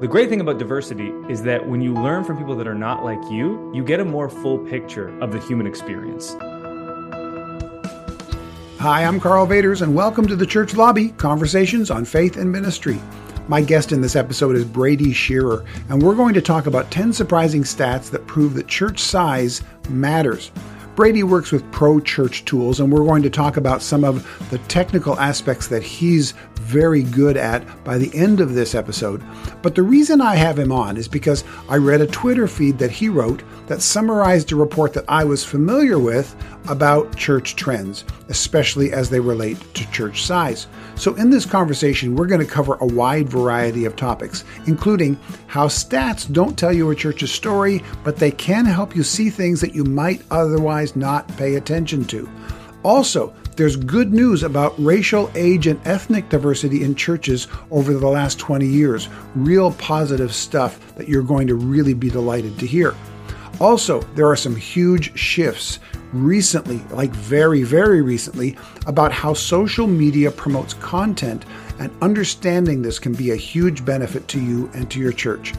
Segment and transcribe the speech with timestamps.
[0.00, 3.04] The great thing about diversity is that when you learn from people that are not
[3.04, 6.34] like you, you get a more full picture of the human experience.
[8.80, 13.00] Hi, I'm Karl Vaters, and welcome to the Church Lobby Conversations on Faith and Ministry.
[13.46, 17.12] My guest in this episode is Brady Shearer, and we're going to talk about 10
[17.12, 20.50] surprising stats that prove that church size matters.
[20.94, 24.58] Brady works with Pro Church Tools, and we're going to talk about some of the
[24.58, 29.20] technical aspects that he's very good at by the end of this episode.
[29.60, 32.92] But the reason I have him on is because I read a Twitter feed that
[32.92, 36.34] he wrote that summarized a report that I was familiar with
[36.68, 40.66] about church trends, especially as they relate to church size.
[40.96, 45.68] So, in this conversation, we're going to cover a wide variety of topics, including how
[45.68, 49.74] stats don't tell you a church's story, but they can help you see things that
[49.74, 52.28] you might otherwise not pay attention to.
[52.82, 58.38] Also, there's good news about racial, age, and ethnic diversity in churches over the last
[58.38, 59.08] 20 years.
[59.36, 62.94] Real positive stuff that you're going to really be delighted to hear.
[63.60, 65.78] Also, there are some huge shifts
[66.12, 71.44] recently, like very, very recently, about how social media promotes content,
[71.78, 75.54] and understanding this can be a huge benefit to you and to your church.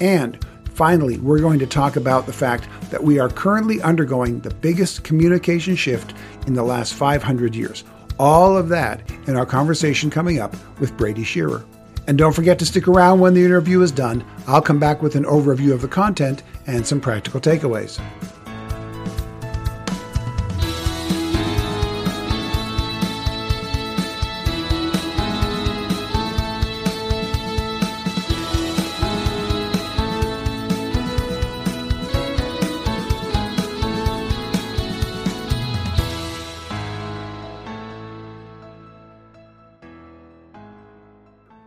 [0.00, 4.54] And finally, we're going to talk about the fact that we are currently undergoing the
[4.54, 6.14] biggest communication shift
[6.46, 7.84] in the last 500 years.
[8.18, 11.64] All of that in our conversation coming up with Brady Shearer.
[12.06, 14.24] And don't forget to stick around when the interview is done.
[14.46, 18.00] I'll come back with an overview of the content and some practical takeaways.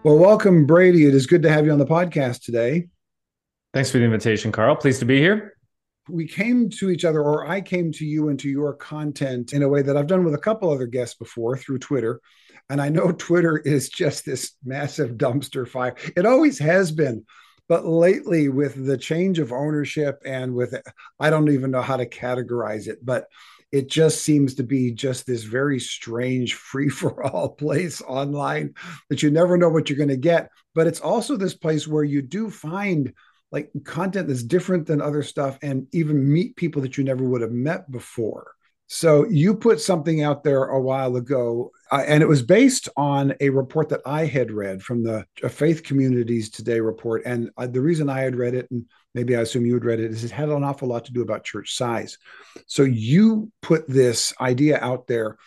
[0.01, 1.05] Well, welcome, Brady.
[1.05, 2.87] It is good to have you on the podcast today.
[3.73, 4.75] Thanks for the invitation, Karl.
[4.75, 5.53] Pleased to be here.
[6.09, 9.61] We came to each other, or I came to you and to your content in
[9.61, 12.19] a way that I've done with a couple other guests before through Twitter.
[12.71, 15.95] And I know Twitter is just this massive dumpster fire.
[16.17, 17.25] It always has been.
[17.67, 20.73] But lately, with the change of ownership and with,
[21.19, 23.27] I don't even know how to categorize it, but
[23.71, 28.73] it just seems to be just this very strange free for all place online
[29.09, 30.49] that you never know what you're going to get.
[30.73, 33.13] But it's also this place where you do find
[33.51, 37.41] like content that's different than other stuff and even meet people that you never would
[37.41, 38.51] have met before.
[38.91, 43.35] So you put something out there a while ago, uh, and it was based on
[43.39, 47.21] a report that I had read from the Faith Communities Today report.
[47.23, 49.99] And uh, the reason I had read it, and maybe I assume you had read
[49.99, 52.17] it, is it had an awful lot to do about church size.
[52.65, 55.37] So you put this idea out there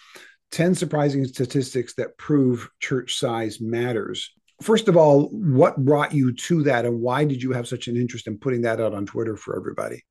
[0.52, 4.32] 10 surprising statistics that prove church size matters.
[4.62, 7.97] First of all, what brought you to that, and why did you have such an
[7.97, 10.05] interest in putting that out on Twitter for everybody?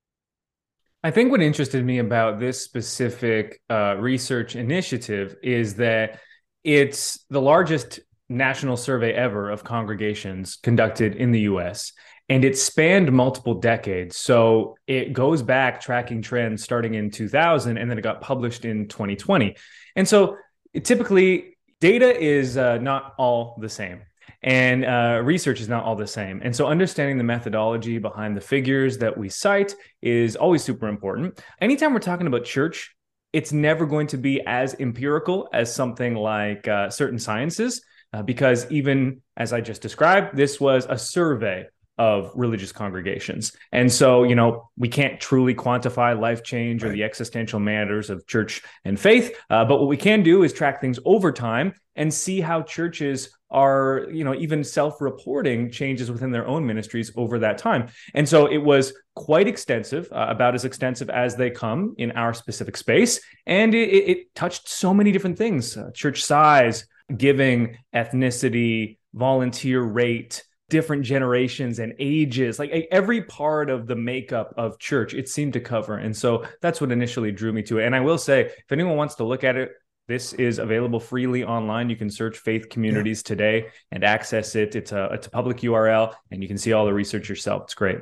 [1.04, 6.20] I think what interested me about this specific uh, research initiative is that
[6.64, 11.94] it's the largest national survey ever of congregations conducted in the US.
[12.30, 14.16] And it spanned multiple decades.
[14.16, 18.88] So it goes back tracking trends starting in 2000, and then it got published in
[18.88, 19.56] 2020.
[19.96, 20.38] And so
[20.84, 24.02] typically, data is uh, not all the same
[24.44, 26.42] and uh, research is not all the same.
[26.44, 31.40] And so, understanding the methodology behind the figures that we cite is always super important.
[31.60, 32.96] Anytime we're talking about church,
[33.34, 37.82] it's never going to be as empirical as something like uh, certain sciences,
[38.14, 41.68] uh, because even as I just described, this was a survey
[42.02, 43.44] of religious congregations.
[43.72, 44.50] And so, you know,
[44.84, 48.54] we can't truly quantify life change or the existential matters of church
[48.88, 49.28] and faith.
[49.50, 53.30] Uh, but what we can do is track things over time and see how churches
[53.52, 57.84] are, you know, even self-reporting changes within their own ministries over that time.
[58.18, 62.34] And so it was quite extensive, uh, about as extensive as they come in our
[62.34, 63.20] specific space.
[63.46, 70.44] And it, it touched so many different things: uh, church size, giving, ethnicity, volunteer rate
[70.72, 75.60] different generations and ages like every part of the makeup of church it seemed to
[75.60, 78.72] cover and so that's what initially drew me to it and i will say if
[78.72, 79.74] anyone wants to look at it
[80.08, 81.90] this is available freely online.
[81.90, 83.28] You can search Faith Communities yeah.
[83.28, 84.76] today and access it.
[84.76, 87.64] It's a it's a public URL, and you can see all the research yourself.
[87.64, 88.00] It's great.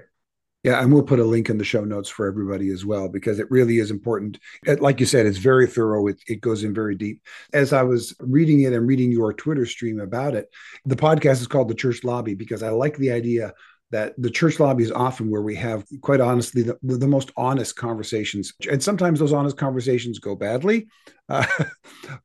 [0.64, 3.40] Yeah, and we'll put a link in the show notes for everybody as well because
[3.40, 4.40] it really is important.
[4.66, 6.08] Like you said, it's very thorough.
[6.08, 7.22] It, it goes in very deep.
[7.54, 10.50] As I was reading it and reading your Twitter stream about it,
[10.86, 13.54] the podcast is called The Church Lobby because I like the idea
[13.92, 17.76] that the church lobby is often where we have, quite honestly, the, the most honest
[17.76, 18.54] conversations.
[18.70, 20.88] And sometimes those honest conversations go badly.
[21.30, 21.46] Uh,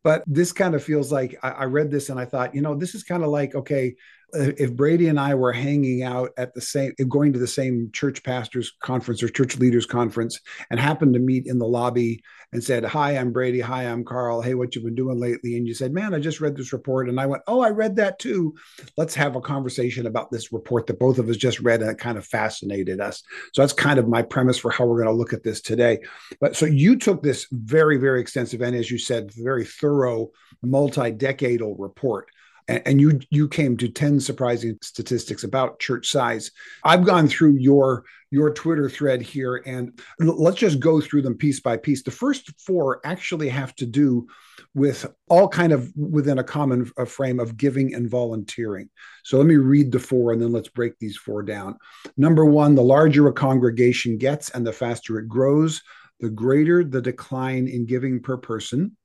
[0.02, 2.74] but this kind of feels like I, I read this and I thought, you know,
[2.74, 3.96] this is kind of like, okay,
[4.34, 7.90] Uh, if Brady and I were hanging out at the same, going to the same
[7.92, 10.40] church pastors conference or church leaders conference,
[10.70, 12.22] and happened to meet in the lobby
[12.52, 13.60] and said, "Hi, I'm Brady.
[13.60, 14.42] Hi, I'm Karl.
[14.42, 17.08] Hey, what you been doing lately?" And you said, "Man, I just read this report,"
[17.08, 18.54] and I went, "Oh, I read that too.
[18.96, 21.98] Let's have a conversation about this report that both of us just read, and it
[21.98, 23.22] kind of fascinated us."
[23.52, 26.00] So that's kind of my premise for how we're going to look at this today.
[26.40, 30.30] But so you took this very, very extensive and, as you said, very thorough,
[30.62, 32.28] multi-decadal report
[32.68, 36.50] and you you came to 10 surprising statistics about church size.
[36.82, 41.60] I've gone through your your twitter thread here and let's just go through them piece
[41.60, 42.02] by piece.
[42.02, 44.26] The first four actually have to do
[44.74, 48.88] with all kind of within a common frame of giving and volunteering.
[49.24, 51.76] So let me read the four and then let's break these four down.
[52.16, 55.82] Number one the larger a congregation gets and the faster it grows
[56.20, 58.96] the greater the decline in giving per person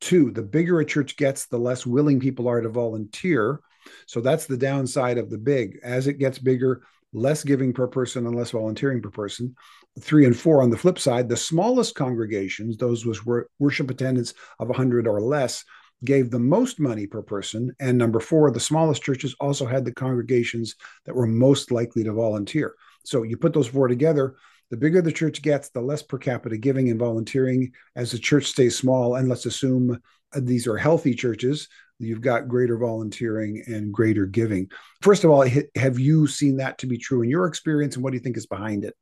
[0.00, 3.60] Two, the bigger a church gets, the less willing people are to volunteer.
[4.06, 5.78] So that's the downside of the big.
[5.82, 6.82] As it gets bigger,
[7.12, 9.54] less giving per person and less volunteering per person.
[10.00, 13.20] Three and four on the flip side, the smallest congregations, those with
[13.58, 15.64] worship attendance of 100 or less,
[16.04, 17.74] gave the most money per person.
[17.80, 20.74] And number four, the smallest churches also had the congregations
[21.06, 22.74] that were most likely to volunteer.
[23.04, 24.36] So you put those four together,
[24.70, 27.72] the bigger the church gets, the less per capita giving and volunteering.
[27.94, 30.00] As the church stays small, and let's assume
[30.34, 31.68] these are healthy churches,
[31.98, 34.68] you've got greater volunteering and greater giving.
[35.02, 38.10] First of all, have you seen that to be true in your experience, and what
[38.10, 38.94] do you think is behind it?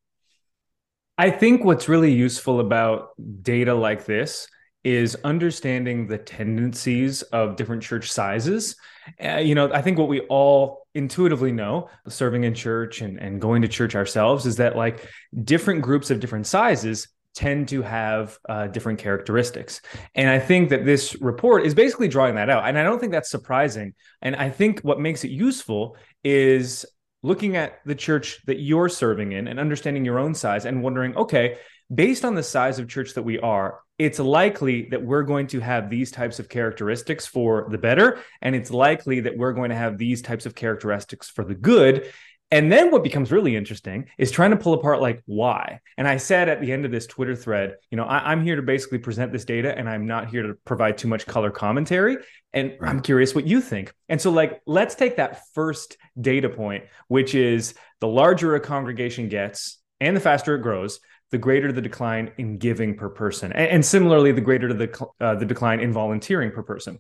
[1.17, 3.11] I think what's really useful about
[3.43, 4.49] data like this
[4.85, 8.77] is understanding the tendencies of different church sizes.
[9.23, 13.41] Uh, you know, I think what we all intuitively know, serving in church and, and
[13.41, 15.09] going to church ourselves, is that like
[15.43, 19.81] different groups of different sizes tend to have uh, different characteristics.
[20.15, 22.69] And I think that this report is basically drawing that out.
[22.69, 23.95] And I don't think that's surprising.
[24.23, 26.87] And I think what makes it useful is
[27.25, 31.17] looking at the church that you're serving in and understanding your own size and wondering,
[31.17, 31.57] okay,
[31.93, 35.61] based on the size of church that we are, it's likely that we're going to
[35.61, 38.19] have these types of characteristics for the better.
[38.43, 42.11] And it's likely that we're going to have these types of characteristics for the good.
[42.51, 45.81] And then what becomes really interesting is trying to pull apart like why.
[45.97, 48.57] And I said at the end of this Twitter thread, you know, I, am here
[48.57, 52.19] to basically present this data and I'm not here to provide too much color commentary.
[52.53, 52.91] And right.
[52.91, 53.93] I'm curious what you think.
[54.09, 59.29] And so, like, let's take that first data point, which is the larger a congregation
[59.29, 63.69] gets and the faster it grows, the greater the decline in giving per person, and,
[63.69, 66.99] and similarly, the greater the uh, the decline in volunteering per person.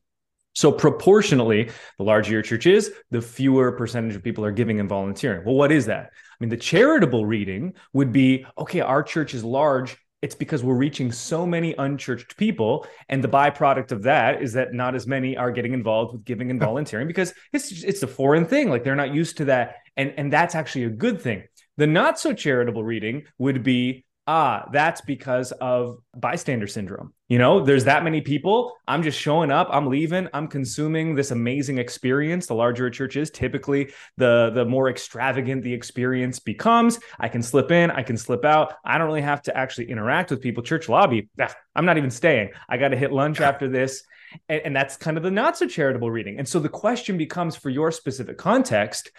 [0.54, 4.88] So proportionally, the larger your church is, the fewer percentage of people are giving and
[4.88, 5.44] volunteering.
[5.44, 6.10] Well, what is that?
[6.12, 9.96] I mean, the charitable reading would be okay, our church is large.
[10.22, 12.86] It's because we're reaching so many unchurched people.
[13.10, 16.50] And the byproduct of that is that not as many are getting involved with giving
[16.50, 18.70] and volunteering because it's it's a foreign thing.
[18.70, 19.76] Like they're not used to that.
[19.96, 21.44] And, and that's actually a good thing.
[21.76, 27.12] The not so charitable reading would be ah, that's because of bystander syndrome.
[27.28, 28.72] You know, there's that many people.
[28.86, 32.46] I'm just showing up, I'm leaving, I'm consuming this amazing experience.
[32.46, 36.98] The larger a church is, typically the the more extravagant the experience becomes.
[37.19, 38.74] I can slip in, I can slip out.
[38.84, 40.62] I don't really have to actually interact with people.
[40.62, 41.28] Church lobby,
[41.74, 42.50] I'm not even staying.
[42.69, 44.02] I got to hit lunch after this.
[44.48, 46.38] And, and that's kind of the not so charitable reading.
[46.38, 49.10] And so the question becomes for your specific context,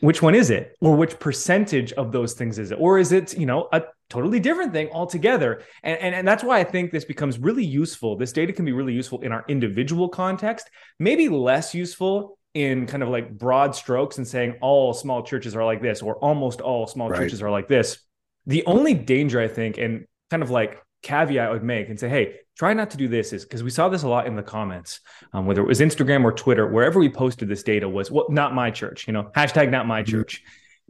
[0.00, 0.76] which one is it?
[0.80, 2.78] Or which percentage of those things is it?
[2.80, 5.62] Or is it you know a totally different thing altogether?
[5.82, 8.16] And, and and that's why i think this becomes really useful.
[8.16, 13.02] This data can be really useful in our individual context maybe less useful in kind
[13.02, 16.86] of like broad strokes and saying all small churches are like this or almost all
[16.86, 17.18] small right.
[17.18, 18.00] churches are like this.
[18.46, 22.08] The only danger i think and kind of like caveat I would make and say,
[22.08, 24.42] hey, try not to do this is because we saw this a lot in the
[24.42, 25.00] comments,
[25.32, 28.54] um, whether it was Instagram or Twitter, wherever we posted this data was, well, not
[28.54, 30.10] my church, you know, hashtag not my mm-hmm.
[30.10, 30.42] church.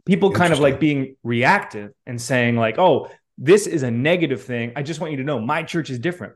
[0.05, 4.73] People kind of like being reactive and saying, like, oh, this is a negative thing.
[4.75, 6.33] I just want you to know my church is different.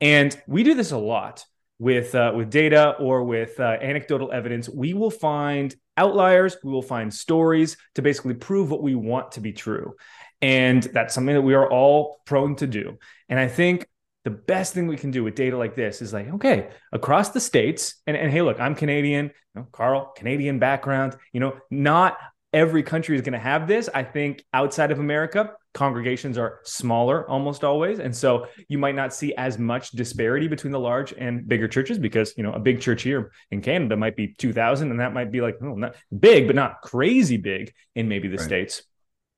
[0.00, 1.44] And we do this a lot
[1.78, 4.68] with uh, with data or with uh, anecdotal evidence.
[4.68, 6.56] We will find outliers.
[6.62, 9.94] We will find stories to basically prove what we want to be true.
[10.42, 12.98] And that's something that we are all prone to do.
[13.28, 13.86] And I think
[14.24, 17.40] the best thing we can do with data like this is like, okay, across the
[17.40, 22.18] states, and, and hey, look, I'm Canadian, you know, Karl, Canadian background, you know, not
[22.52, 23.88] every country is going to have this.
[23.94, 27.98] I think outside of America, congregations are smaller almost always.
[27.98, 31.98] And so you might not see as much disparity between the large and bigger churches
[31.98, 35.30] because, you know, a big church here in Canada might be 2000 and that might
[35.30, 38.44] be like, oh, not big, but not crazy big in maybe the right.
[38.44, 38.82] States.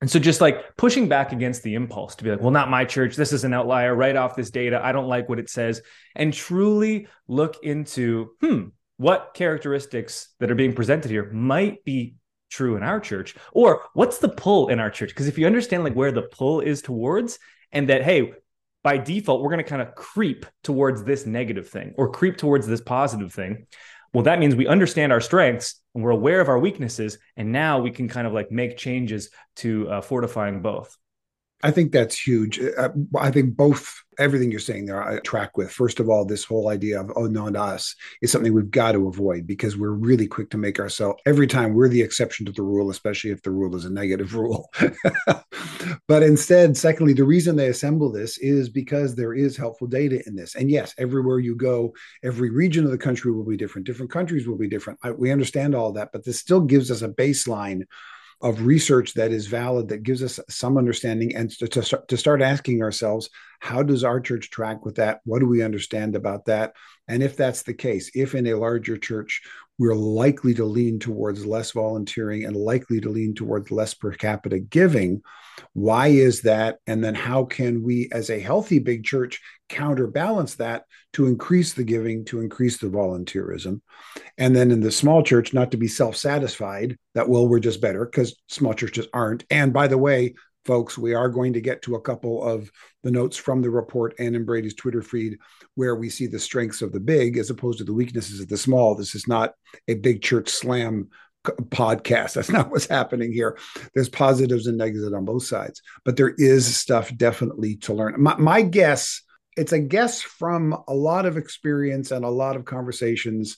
[0.00, 2.84] And so just like pushing back against the impulse to be like, well, not my
[2.84, 3.16] church.
[3.16, 3.94] This is an outlier.
[3.94, 4.80] Write off this data.
[4.82, 5.82] I don't like what it says.
[6.14, 12.16] And truly look into, hmm, what characteristics that are being presented here might be
[12.50, 15.84] true in our church or what's the pull in our church because if you understand
[15.84, 17.38] like where the pull is towards
[17.72, 18.32] and that hey
[18.82, 22.66] by default we're going to kind of creep towards this negative thing or creep towards
[22.66, 23.66] this positive thing
[24.12, 27.80] well that means we understand our strengths and we're aware of our weaknesses and now
[27.80, 30.96] we can kind of like make changes to uh, fortifying both
[31.62, 32.60] I think that's huge.
[32.60, 35.70] Uh, I think both everything you're saying there I track with.
[35.72, 39.08] First of all, this whole idea of oh not us is something we've got to
[39.08, 42.62] avoid because we're really quick to make ourselves every time we're the exception to the
[42.62, 44.70] rule, especially if the rule is a negative rule.
[46.06, 50.36] but instead, secondly, the reason they assemble this is because there is helpful data in
[50.36, 50.54] this.
[50.54, 53.86] And yes, everywhere you go, every region of the country will be different.
[53.86, 55.00] Different countries will be different.
[55.02, 57.82] I, we understand all that, but this still gives us a baseline
[58.40, 62.40] of research that is valid that gives us some understanding and to, to, to start
[62.40, 65.20] asking ourselves how does our church track with that?
[65.24, 66.74] What do we understand about that
[67.08, 69.42] and if that's the case if in a larger church
[69.78, 74.58] we're likely to lean towards less volunteering and likely to lean towards less per capita
[74.58, 75.22] giving
[75.72, 80.84] why is that and then how can we as a healthy big church counterbalance that
[81.12, 83.80] to increase the giving, to increase the volunteerism.
[84.36, 87.80] And then in the small church, not to be self satisfied that, well, we're just
[87.80, 89.44] better because small churches aren't.
[89.50, 90.34] And by the way,
[90.68, 92.70] folks, we are going to get to a couple of
[93.02, 95.38] the notes from the report and in Brady's Twitter feed
[95.76, 98.58] where we see the strengths of the big as opposed to the weaknesses of the
[98.58, 98.94] small.
[98.94, 99.54] This is not
[99.88, 101.08] a big church slam
[101.42, 102.34] podcast.
[102.34, 103.56] That's not what's happening here.
[103.94, 108.22] There's positives and negatives on both sides, but there is stuff definitely to learn.
[108.22, 109.22] My, my guess
[109.56, 113.56] it's a guess from a lot of experience and a lot of conversations.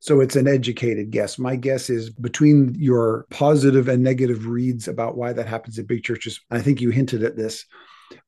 [0.00, 1.38] So it's an educated guess.
[1.38, 6.02] My guess is between your positive and negative reads about why that happens in big
[6.02, 6.40] churches.
[6.50, 7.66] I think you hinted at this.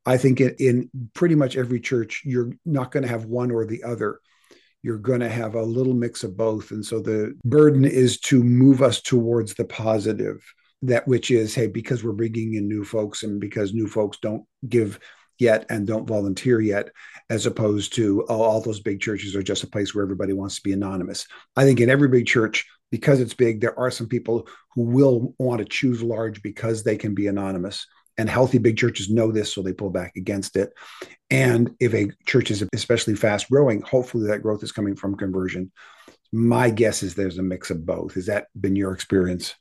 [0.05, 3.65] I think in, in pretty much every church, you're not going to have one or
[3.65, 4.21] the other.
[4.83, 6.73] You're going to have a little mix of both.
[6.73, 10.45] And so the burden is to move us towards the positive,
[10.83, 14.45] that which is, hey, because we're bringing in new folks and because new folks don't
[14.69, 15.01] give
[15.39, 16.91] yet and don't volunteer yet,
[17.31, 20.57] as opposed to oh, all those big churches are just a place where everybody wants
[20.57, 21.27] to be anonymous.
[21.57, 25.35] I think in every big church, because it's big, there are some people who will
[25.39, 27.87] want to choose large because they can be anonymous.
[28.19, 30.71] And healthy big churches know this, so they pull back against it.
[31.31, 35.73] And if a church is especially fast growing, hopefully that growth is coming from conversion.
[36.31, 38.15] My guess is there's a mix of both.
[38.15, 39.55] Has that been your experience?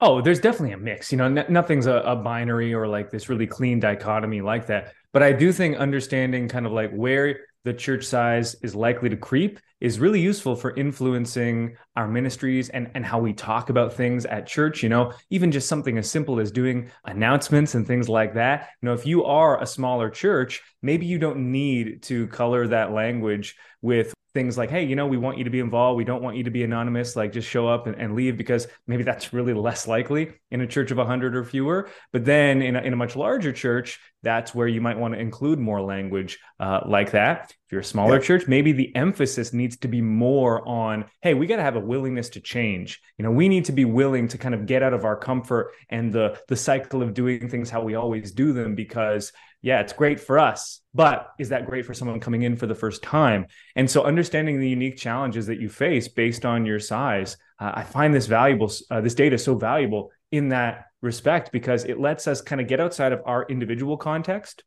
[0.00, 1.10] Oh, there's definitely a mix.
[1.10, 4.92] You know, n- nothing's a, a, binary or like this really clean dichotomy like that.
[5.12, 9.16] But I do think understanding kind of like where the church size is likely to
[9.16, 14.26] creep is really useful for influencing our ministries and, and how we talk about things
[14.26, 14.82] at church.
[14.82, 18.68] You know, even just something as simple as doing announcements and things like that.
[18.82, 22.92] You know, if you are a smaller church, maybe you don't need to color that
[22.92, 25.96] language with things like, hey, you know, we want you to be involved.
[25.96, 27.16] We don't want you to be anonymous.
[27.16, 30.66] Like just show up and, and leave because maybe that's really less likely in a
[30.66, 31.88] church of 100 or fewer.
[32.12, 35.20] But then in a, in a much larger church, that's where you might want to
[35.20, 37.50] include more language uh, like that.
[37.50, 38.26] If you're a smaller yeah.
[38.26, 41.80] church, maybe the emphasis needs to be more on, hey, we got to have a
[41.80, 43.00] willingness to change.
[43.16, 45.72] You know, we need to be willing to kind of get out of our comfort
[45.88, 49.32] and the the cycle of doing things how we always do them because
[49.66, 52.74] yeah, it's great for us, but is that great for someone coming in for the
[52.76, 53.48] first time?
[53.74, 57.82] And so, understanding the unique challenges that you face based on your size, uh, I
[57.82, 62.40] find this valuable, uh, this data so valuable in that respect because it lets us
[62.40, 64.62] kind of get outside of our individual context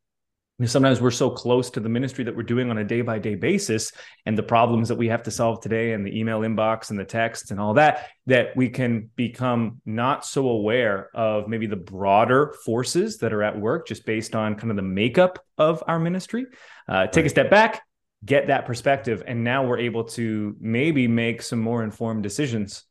[0.68, 3.36] sometimes we're so close to the ministry that we're doing on a day by day
[3.36, 3.92] basis
[4.26, 7.06] and the problems that we have to solve today and the email inbox and the
[7.06, 12.54] texts and all that that we can become not so aware of maybe the broader
[12.66, 16.46] forces that are at work just based on kind of the makeup of our ministry.
[16.88, 17.82] Uh, take a step back
[18.26, 22.84] get that perspective and now we're able to maybe make some more informed decisions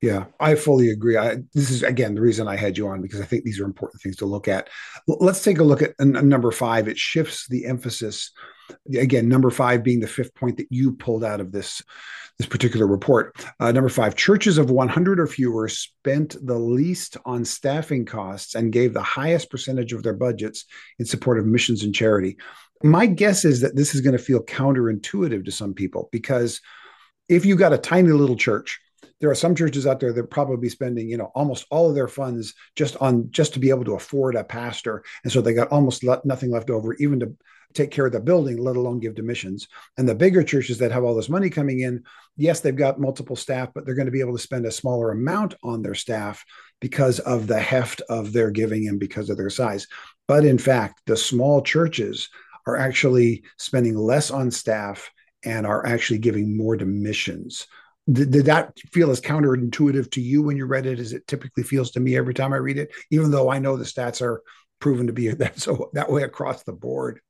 [0.00, 1.16] yeah, I fully agree.
[1.16, 3.64] I, this is again the reason I had you on because I think these are
[3.64, 4.68] important things to look at.
[5.08, 6.86] L- let's take a look at uh, number five.
[6.86, 8.30] It shifts the emphasis.
[8.94, 11.82] Again, number five being the fifth point that you pulled out of this
[12.38, 13.34] this particular report.
[13.58, 18.72] Uh, number five: churches of 100 or fewer spent the least on staffing costs and
[18.72, 20.64] gave the highest percentage of their budgets
[21.00, 22.36] in support of missions and charity.
[22.84, 26.60] My guess is that this is going to feel counterintuitive to some people because
[27.28, 28.78] if you got a tiny little church
[29.20, 31.94] there are some churches out there that probably be spending, you know, almost all of
[31.94, 35.54] their funds just on just to be able to afford a pastor, and so they
[35.54, 37.34] got almost nothing left over even to
[37.74, 39.68] take care of the building, let alone give to missions.
[39.98, 42.02] And the bigger churches that have all this money coming in,
[42.36, 45.10] yes, they've got multiple staff, but they're going to be able to spend a smaller
[45.10, 46.44] amount on their staff
[46.80, 49.86] because of the heft of their giving and because of their size.
[50.26, 52.30] But in fact, the small churches
[52.66, 55.10] are actually spending less on staff
[55.44, 57.66] and are actually giving more to missions.
[58.10, 61.62] Did, did, that feel as counterintuitive to you when you read it as it typically
[61.62, 64.42] feels to me every time I read it, even though I know the stats are
[64.80, 67.20] proven to be that so that way across the board?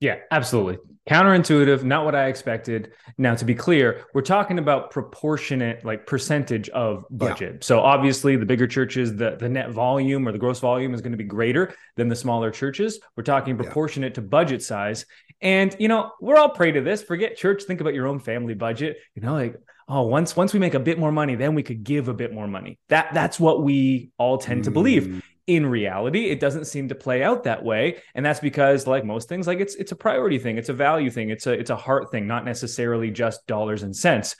[0.00, 0.78] Yeah, absolutely.
[1.08, 2.92] Counterintuitive, not what I expected.
[3.16, 7.54] Now, to be clear, we're talking about proportionate, like percentage of budget.
[7.54, 7.58] Yeah.
[7.62, 11.12] So obviously, the bigger churches, the, the net volume or the gross volume is going
[11.12, 13.00] to be greater than the smaller churches.
[13.16, 14.16] We're talking proportionate yeah.
[14.16, 15.06] to budget size.
[15.40, 17.02] And, you know, we're all prey to this.
[17.02, 18.98] Forget church, think about your own family budget.
[19.14, 19.56] You know, like,
[19.88, 22.34] oh, once once we make a bit more money, then we could give a bit
[22.34, 22.78] more money.
[22.88, 24.64] That that's what we all tend mm.
[24.64, 25.24] to believe.
[25.48, 28.02] In reality it doesn't seem to play out that way.
[28.14, 31.10] And that's because like most things like it's it's a priority thing it's a value
[31.10, 34.36] thing it's a it's a heart thing not necessarily just dollars and cents.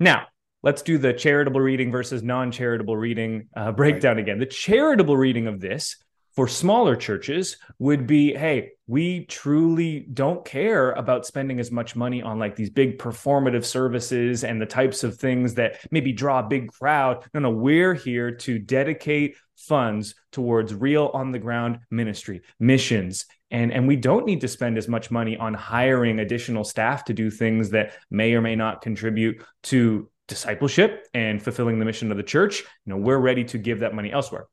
[0.00, 0.26] Now
[0.64, 4.22] let's do the charitable reading versus non-charitable reading uh, breakdown right.
[4.22, 4.38] again.
[4.40, 5.96] The charitable reading of this
[6.38, 12.22] for smaller churches would be hey we truly don't care about spending as much money
[12.22, 16.48] on like these big performative services and the types of things that maybe draw a
[16.48, 17.24] big crowd.
[17.34, 23.26] No no we're here to dedicate funds towards real on the ground ministry missions.
[23.50, 27.14] And and we don't need to spend as much money on hiring additional staff to
[27.14, 32.16] do things that may or may not contribute to discipleship and fulfilling the mission of
[32.16, 32.60] the church.
[32.86, 34.46] You know we're ready to give that money elsewhere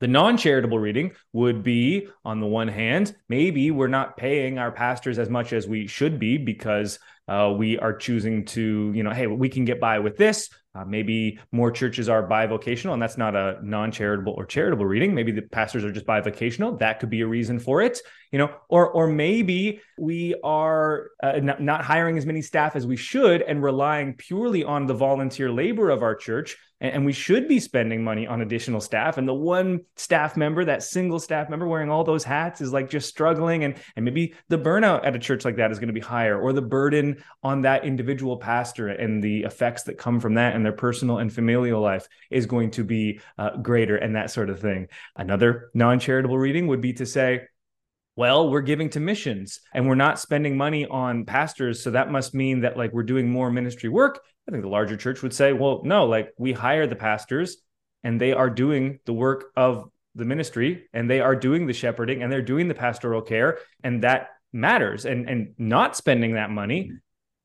[0.00, 4.72] the non charitable reading would be on the one hand, maybe we're not paying our
[4.72, 6.98] pastors as much as we should be because
[7.28, 10.50] uh, we are choosing to, you know, hey, we can get by with this.
[10.76, 15.14] Uh, maybe more churches are bivocational, and that's not a non-charitable or charitable reading.
[15.14, 16.80] Maybe the pastors are just bivocational.
[16.80, 18.00] That could be a reason for it,
[18.32, 18.50] you know.
[18.68, 23.62] Or, or maybe we are uh, not hiring as many staff as we should, and
[23.62, 28.26] relying purely on the volunteer labor of our church and, we should be spending money
[28.26, 29.18] on additional staff.
[29.18, 32.90] And the one staff member that single staff member wearing all those hats is like
[32.90, 33.64] just struggling.
[33.64, 36.40] And and maybe the burnout at a church like that is going to be higher
[36.40, 40.64] or the burden on that individual pastor and the effects that come from that and
[40.64, 44.60] their personal and familial life is going to be uh, greater and that sort of
[44.60, 44.88] thing.
[45.16, 47.42] Another non-charitable reading would be to say
[48.16, 51.82] well we're giving to missions and we're not spending money on pastors.
[51.82, 54.96] So that must mean that like we're doing more ministry work i think the larger
[54.96, 57.58] church would say well no like we hire the pastors
[58.02, 62.22] and they are doing the work of the ministry and they are doing the shepherding
[62.22, 65.04] and they're doing the pastoral care and that matters.
[65.04, 66.92] And and not spending that money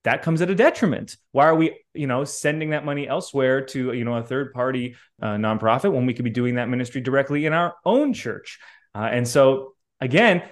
[0.06, 1.18] that comes at a detriment.
[1.34, 4.96] Why are we you know sending that money elsewhere to you know a third party
[5.22, 8.60] uh, nonprofit when we could be doing that ministry directly in our own church?
[8.96, 10.44] Uh, and so again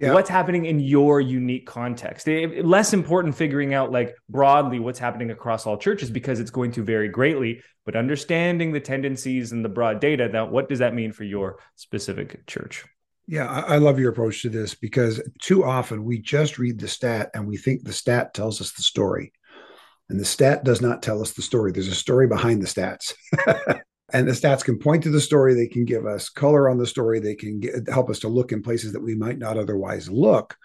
[0.00, 0.14] yeah.
[0.14, 2.26] what's happening in your unique context.
[2.26, 6.72] It, less important figuring out like broadly what's happening across all churches because it's going
[6.72, 10.94] to vary greatly but understanding the tendencies and the broad data now what does that
[10.94, 12.84] mean for your specific church?
[13.26, 16.88] Yeah I, I love your approach to this because too often we just read the
[16.88, 19.32] stat and we think the stat tells us the story.
[20.08, 21.70] And the stat does not tell us the story.
[21.70, 23.14] There's a story behind the stats
[24.12, 26.86] and the stats can point to the story they can give us color on the
[26.86, 30.08] story they can get, help us to look in places that we might not otherwise
[30.08, 30.56] look.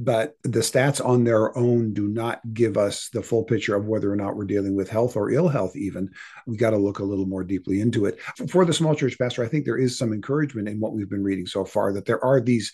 [0.00, 4.12] But the stats on their own do not give us the full picture of whether
[4.12, 6.10] or not we're dealing with health or ill health even.
[6.46, 8.20] We got to look a little more deeply into it.
[8.48, 11.24] For the small church pastor i think there is some encouragement in what we've been
[11.24, 12.72] reading so far that there are these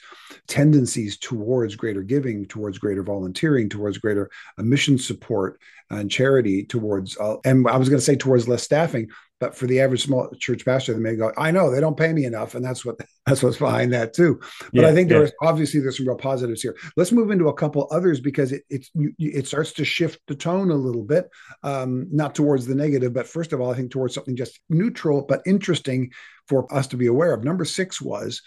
[0.48, 5.58] tendencies towards greater giving towards greater volunteering towards greater mission support
[5.90, 9.08] and charity towards uh, and i was going to say towards less staffing
[9.44, 12.14] but for the average small church pastor, they may go, "I know they don't pay
[12.14, 14.40] me enough," and that's what that's what's behind that too.
[14.72, 15.48] But yeah, I think there's yeah.
[15.48, 16.74] obviously there's some real positives here.
[16.96, 18.86] Let's move into a couple others because it it
[19.18, 21.28] it starts to shift the tone a little bit,
[21.62, 25.26] um, not towards the negative, but first of all, I think towards something just neutral
[25.28, 26.10] but interesting
[26.48, 27.44] for us to be aware of.
[27.44, 28.40] Number six was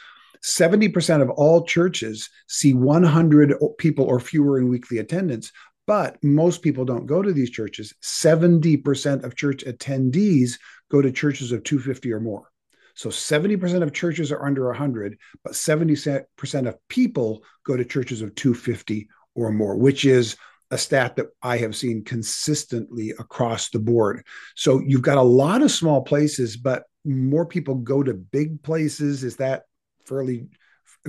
[0.44, 5.52] 70% of all churches see 100 people or fewer in weekly attendance,
[5.88, 7.94] but most people don't go to these churches.
[8.04, 12.50] 70% of church attendees go to churches of 250 or more.
[12.96, 16.26] So 70% of churches are under 100, but 70%
[16.68, 20.36] of people go to churches of 250 or more, which is
[20.72, 24.26] a stat that I have seen consistently across the board.
[24.56, 29.24] So you've got a lot of small places, but more people go to big places.
[29.24, 29.64] Is that
[30.06, 30.48] fairly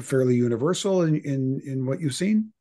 [0.01, 2.53] fairly universal in in, in what you've seen?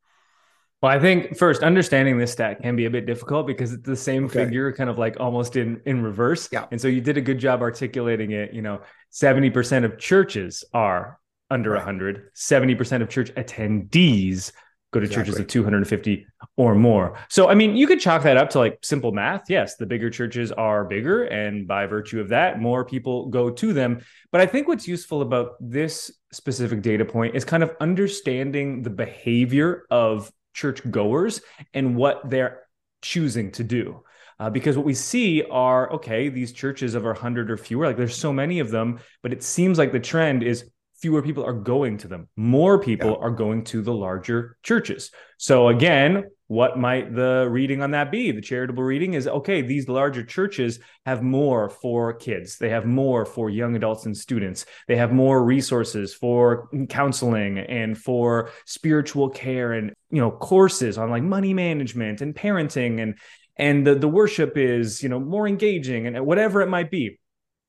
[0.81, 3.95] Well, I think first understanding this stat can be a bit difficult because it's the
[3.95, 4.45] same okay.
[4.45, 6.49] figure, kind of like almost in in reverse.
[6.51, 6.65] Yeah.
[6.71, 8.53] And so you did a good job articulating it.
[8.53, 11.77] You know, seventy percent of churches are under right.
[11.77, 12.29] 100.
[12.33, 14.51] Seventy percent of church attendees
[14.91, 15.31] go to exactly.
[15.31, 17.17] churches of 250 or more.
[17.29, 19.49] So, I mean, you could chalk that up to like simple math.
[19.49, 21.23] Yes, the bigger churches are bigger.
[21.25, 24.01] And by virtue of that, more people go to them.
[24.31, 28.89] But I think what's useful about this specific data point is kind of understanding the
[28.89, 31.39] behavior of church goers
[31.73, 32.63] and what they're
[33.03, 34.03] choosing to do.
[34.39, 37.97] Uh, because what we see are okay, these churches of a hundred or fewer, like
[37.97, 41.53] there's so many of them, but it seems like the trend is fewer people are
[41.53, 42.27] going to them.
[42.35, 43.25] More people yeah.
[43.27, 45.11] are going to the larger churches.
[45.37, 48.31] So again, what might the reading on that be?
[48.31, 52.57] The charitable reading is okay, these larger churches have more for kids.
[52.57, 54.65] They have more for young adults and students.
[54.87, 61.09] They have more resources for counseling and for spiritual care and you know courses on
[61.09, 63.17] like money management and parenting and
[63.57, 67.19] and the, the worship is you know more engaging and whatever it might be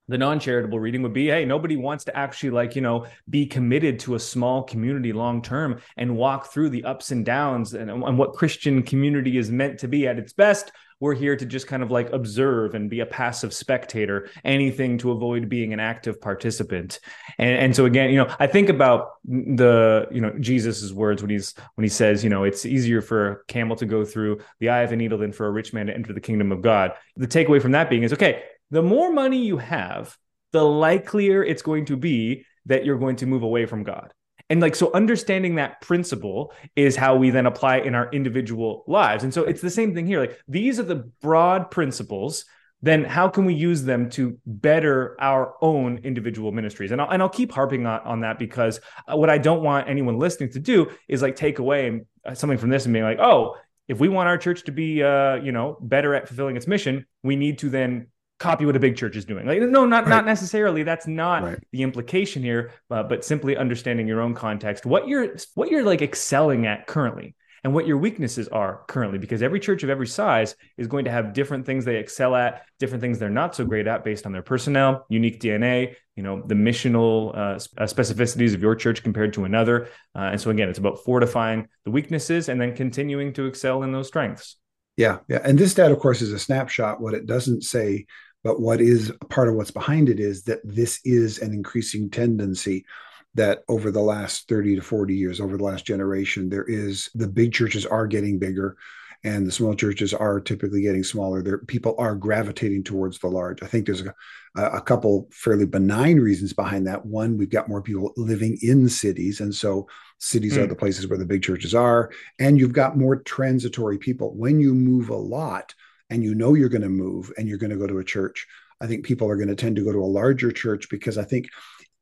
[0.08, 3.98] the non-charitable reading would be hey nobody wants to actually like you know be committed
[3.98, 8.18] to a small community long term and walk through the ups and downs and, and
[8.18, 10.72] what christian community is meant to be at its best.
[11.00, 15.12] We're here to just kind of like observe and be a passive spectator anything to
[15.12, 16.98] avoid being an active participant.
[17.38, 21.30] And, and so again you know i think about the you know jesus's words when
[21.30, 24.70] he's when he says you know it's easier for a camel to go through the
[24.70, 26.92] eye of a needle than for a rich man to enter the kingdom of god.
[27.16, 30.16] The takeaway from that being is okay the more money you have,
[30.52, 34.12] the likelier it's going to be that you're going to move away from God.
[34.50, 39.24] And like, so understanding that principle is how we then apply in our individual lives.
[39.24, 40.20] And so it's the same thing here.
[40.20, 42.46] Like, these are the broad principles.
[42.80, 46.92] Then how can we use them to better our own individual ministries?
[46.92, 49.88] And I'll, and I'll keep harping on, on that because uh, what I don't want
[49.88, 53.18] anyone listening to do is like take away uh, something from this and being like,
[53.18, 53.56] oh,
[53.88, 57.06] if we want our church to be, uh, you know, better at fulfilling its mission,
[57.22, 58.06] we need to then
[58.38, 59.46] copy what a big church is doing.
[59.46, 60.10] Like, no, not right.
[60.10, 60.82] not necessarily.
[60.82, 61.58] That's not right.
[61.72, 66.02] the implication here, uh, but simply understanding your own context, what you're what you're like
[66.02, 69.18] excelling at currently, and what your weaknesses are currently.
[69.18, 72.64] Because every church of every size is going to have different things they excel at,
[72.78, 76.42] different things they're not so great at, based on their personnel, unique DNA, you know,
[76.46, 77.38] the missional uh,
[77.80, 79.88] uh, specificities of your church compared to another.
[80.14, 83.92] Uh, and so again, it's about fortifying the weaknesses and then continuing to excel in
[83.92, 84.56] those strengths.
[84.96, 87.00] Yeah, yeah, and this stat, of course, is a snapshot.
[87.00, 88.06] What it doesn't say
[88.48, 92.86] but what is part of what's behind it is that this is an increasing tendency
[93.34, 97.28] that over the last 30 to 40 years, over the last generation, there is the
[97.28, 98.78] big churches are getting bigger
[99.22, 101.42] and the small churches are typically getting smaller.
[101.42, 103.62] There, people are gravitating towards the large.
[103.62, 104.14] I think there's a,
[104.56, 107.04] a couple fairly benign reasons behind that.
[107.04, 110.60] One, we've got more people living in cities, and so cities mm.
[110.60, 110.70] are hmm.
[110.70, 112.10] the places where the big churches are.
[112.38, 114.34] And you've got more transitory people.
[114.34, 115.74] When you move a lot,
[116.10, 118.46] and you know you're going to move and you're going to go to a church,
[118.80, 121.24] I think people are going to tend to go to a larger church because I
[121.24, 121.48] think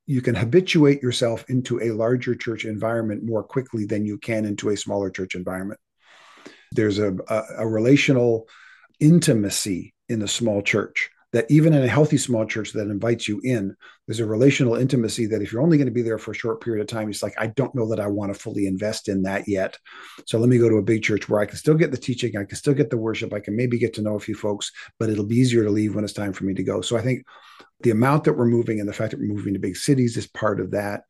[0.07, 4.69] you can habituate yourself into a larger church environment more quickly than you can into
[4.69, 5.81] a smaller church environment.
[6.73, 8.49] There's a, a, a relational
[9.01, 13.38] intimacy in the small church that even in a healthy small church that invites you
[13.44, 16.35] in, there's a relational intimacy that if you're only going to be there for a
[16.35, 19.07] short period of time, it's like, I don't know that I want to fully invest
[19.07, 19.79] in that yet.
[20.25, 22.38] So let me go to a big church where I can still get the teaching,
[22.38, 24.72] I can still get the worship, I can maybe get to know a few folks,
[24.99, 26.81] but it'll be easier to leave when it's time for me to go.
[26.81, 27.27] So I think
[27.81, 30.27] the amount that we're moving and the fact that we're moving to big cities is
[30.27, 31.03] part of that.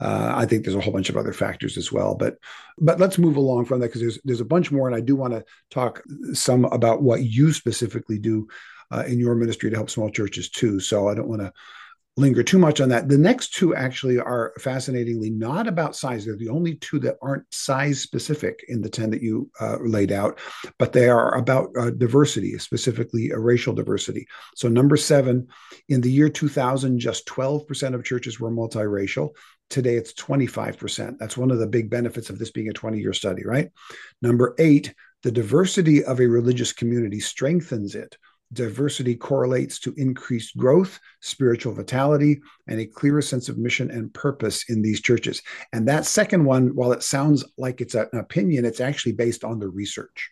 [0.00, 2.36] Uh, I think there's a whole bunch of other factors as well, but
[2.78, 5.16] but let's move along from that because there's there's a bunch more, and I do
[5.16, 6.02] want to talk
[6.34, 8.46] some about what you specifically do
[8.90, 10.80] uh, in your ministry to help small churches too.
[10.80, 11.52] So I don't want to
[12.18, 13.08] linger too much on that.
[13.08, 16.24] The next two actually are fascinatingly not about size.
[16.24, 20.10] They're the only two that aren't size specific in the 10 that you uh, laid
[20.10, 20.38] out,
[20.78, 24.26] but they are about uh, diversity, specifically uh, racial diversity.
[24.56, 25.46] So, number seven,
[25.88, 29.30] in the year 2000, just 12% of churches were multiracial.
[29.70, 31.18] Today, it's 25%.
[31.18, 33.70] That's one of the big benefits of this being a 20 year study, right?
[34.22, 38.16] Number eight, the diversity of a religious community strengthens it
[38.52, 44.68] diversity correlates to increased growth, spiritual vitality, and a clearer sense of mission and purpose
[44.68, 45.42] in these churches.
[45.72, 49.58] And that second one, while it sounds like it's an opinion, it's actually based on
[49.58, 50.30] the research.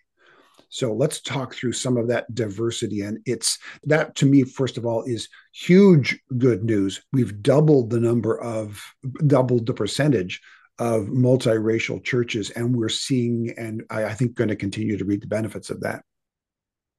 [0.68, 3.02] So let's talk through some of that diversity.
[3.02, 7.02] And it's that to me, first of all, is huge good news.
[7.12, 8.82] We've doubled the number of,
[9.26, 10.40] doubled the percentage
[10.78, 15.22] of multiracial churches, and we're seeing, and I, I think going to continue to reap
[15.22, 16.04] the benefits of that.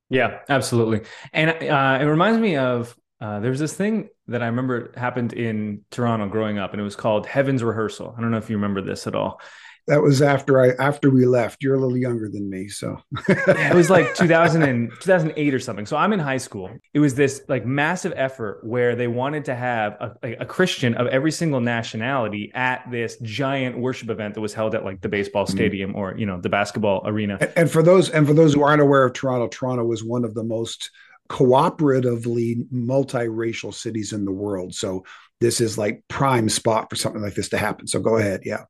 [0.09, 1.01] Yeah, absolutely.
[1.33, 5.33] And uh, it reminds me of uh, there was this thing that I remember happened
[5.33, 8.15] in Toronto growing up, and it was called Heaven's Rehearsal.
[8.17, 9.41] I don't know if you remember this at all.
[9.87, 11.63] That was after I after we left.
[11.63, 12.97] You're a little younger than me, so
[13.29, 15.85] yeah, it was like 2000 and 2008 or something.
[15.85, 16.69] So I'm in high school.
[16.93, 21.07] It was this like massive effort where they wanted to have a, a, Christian of
[21.07, 25.45] every single nationality at this giant worship event that was held at like the baseball
[25.45, 25.55] mm-hmm.
[25.55, 25.99] stadium mm-hmm.
[25.99, 27.37] or you know the basketball arena.
[27.39, 30.25] And, and for those and for those who aren't aware of Toronto, Toronto was one
[30.25, 30.91] of the most
[31.29, 34.73] cooperatively multiracial cities in the world.
[34.73, 35.05] So
[35.39, 37.87] this is like prime spot for something like this to happen.
[37.87, 38.41] So go ahead.
[38.43, 38.63] Yeah.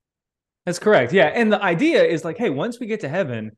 [0.68, 1.14] That's correct.
[1.14, 1.28] Yeah.
[1.28, 3.54] And the idea is like, hey, once we get to heaven,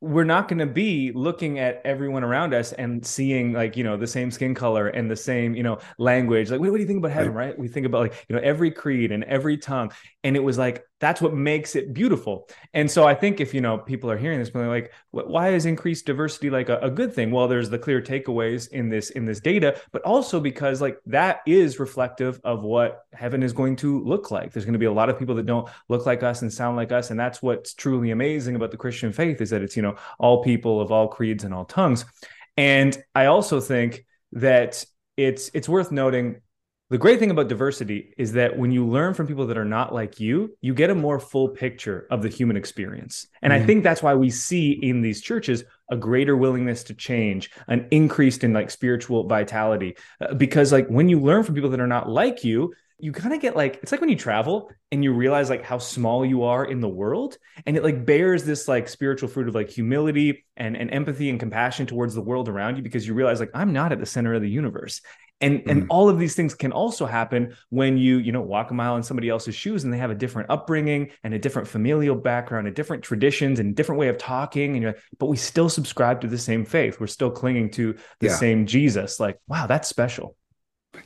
[0.00, 3.98] we're not going to be looking at everyone around us and seeing like you know
[3.98, 6.86] the same skin color and the same you know language like what, what do you
[6.86, 7.46] think about heaven right.
[7.48, 9.90] right we think about like you know every creed and every tongue
[10.22, 12.48] and it was like that's what makes it beautiful.
[12.72, 15.66] And so i think if you know people are hearing this they're like why is
[15.66, 17.30] increased diversity like a, a good thing?
[17.30, 21.40] Well there's the clear takeaways in this in this data but also because like that
[21.46, 24.52] is reflective of what heaven is going to look like.
[24.52, 26.76] There's going to be a lot of people that don't look like us and sound
[26.76, 29.82] like us and that's what's truly amazing about the christian faith is that it's you
[29.82, 32.04] know all people of all creeds and all tongues.
[32.56, 34.84] And i also think that
[35.16, 36.40] it's it's worth noting
[36.88, 39.92] the great thing about diversity is that when you learn from people that are not
[39.92, 43.26] like you, you get a more full picture of the human experience.
[43.42, 43.62] And mm-hmm.
[43.62, 47.88] I think that's why we see in these churches a greater willingness to change, an
[47.90, 49.96] increase in like spiritual vitality.
[50.20, 53.34] Uh, because like when you learn from people that are not like you, you kind
[53.34, 56.44] of get like it's like when you travel and you realize like how small you
[56.44, 60.46] are in the world and it like bears this like spiritual fruit of like humility
[60.56, 63.72] and, and empathy and compassion towards the world around you because you realize like i'm
[63.72, 65.02] not at the center of the universe
[65.40, 65.70] and mm.
[65.70, 65.90] and mm-hmm.
[65.90, 69.02] all of these things can also happen when you you know walk a mile in
[69.02, 72.76] somebody else's shoes and they have a different upbringing and a different familial background and
[72.76, 76.26] different traditions and different way of talking and you're like, but we still subscribe to
[76.26, 78.36] the same faith we're still clinging to the yeah.
[78.36, 80.36] same jesus like wow that's special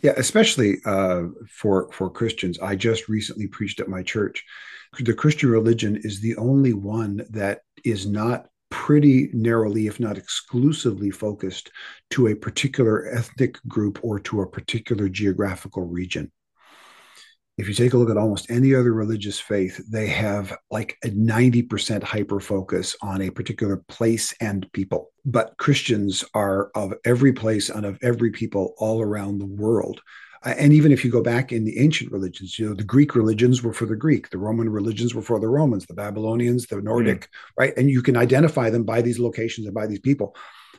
[0.02, 4.44] yeah especially uh, for for christians i just recently preached at my church
[5.00, 11.10] the christian religion is the only one that is not pretty narrowly, if not exclusively,
[11.10, 11.70] focused
[12.10, 16.30] to a particular ethnic group or to a particular geographical region.
[17.58, 21.08] If you take a look at almost any other religious faith, they have like a
[21.08, 25.12] 90% hyper focus on a particular place and people.
[25.26, 30.00] But Christians are of every place and of every people all around the world.
[30.42, 33.14] Uh, and even if you go back in the ancient religions, you know, the Greek
[33.14, 36.80] religions were for the Greek, the Roman religions were for the Romans, the Babylonians, the
[36.80, 37.28] Nordic, mm.
[37.58, 37.76] right?
[37.76, 40.34] And you can identify them by these locations and by these people.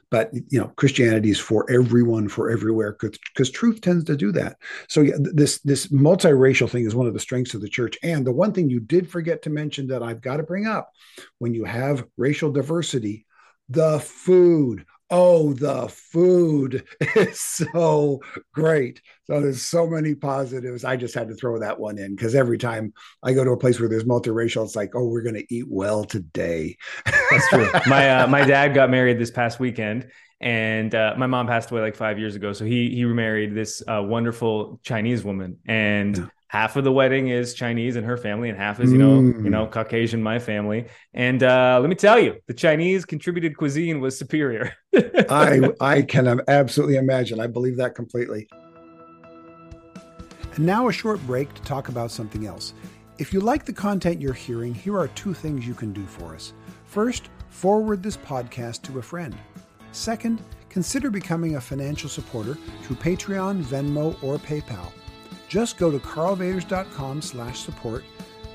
[0.10, 4.58] But you know, Christianity is for everyone, for everywhere, because truth tends to do that.
[4.90, 7.98] So yeah, this this multiracial thing is one of the strengths of the church.
[8.04, 10.92] And the one thing you did forget to mention that I've got to bring up,
[11.40, 13.26] when you have racial diversity,
[13.70, 16.84] the food oh, the food
[17.16, 18.22] is so
[18.54, 19.02] great.
[19.26, 20.84] So there's so many positives.
[20.84, 23.58] I just had to throw that one in because every time I go to a
[23.58, 26.78] place where there's multiracial, it's like, oh, we're going to eat well today.
[27.06, 27.70] That's true.
[27.88, 31.82] my uh, my dad got married this past weekend, and uh, my mom passed away
[31.82, 32.54] like five years ago.
[32.54, 36.30] So he he remarried this uh, wonderful Chinese woman, and.
[36.52, 39.42] Half of the wedding is Chinese and her family, and half is you know mm.
[39.42, 40.86] you know Caucasian my family.
[41.14, 44.74] And uh, let me tell you, the Chinese contributed cuisine was superior.
[45.30, 47.40] I I can absolutely imagine.
[47.40, 48.50] I believe that completely.
[50.56, 52.74] And now a short break to talk about something else.
[53.18, 56.36] If you like the content you're hearing, here are two things you can do for
[56.36, 56.52] us.
[56.84, 59.38] First, forward this podcast to a friend.
[59.94, 64.92] Second, consider becoming a financial supporter through Patreon, Venmo, or PayPal.
[65.52, 68.06] Just go to karlvaters.com slash support.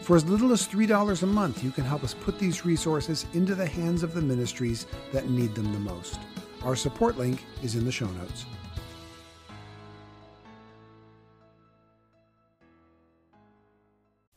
[0.01, 3.55] For as little as $3 a month, you can help us put these resources into
[3.55, 6.19] the hands of the ministries that need them the most.
[6.65, 8.47] Our support link is in the show notes.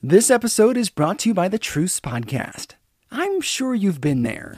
[0.04, 2.74] This episode is brought to you by the Truce Podcast.
[3.10, 4.58] I'm sure you've been there.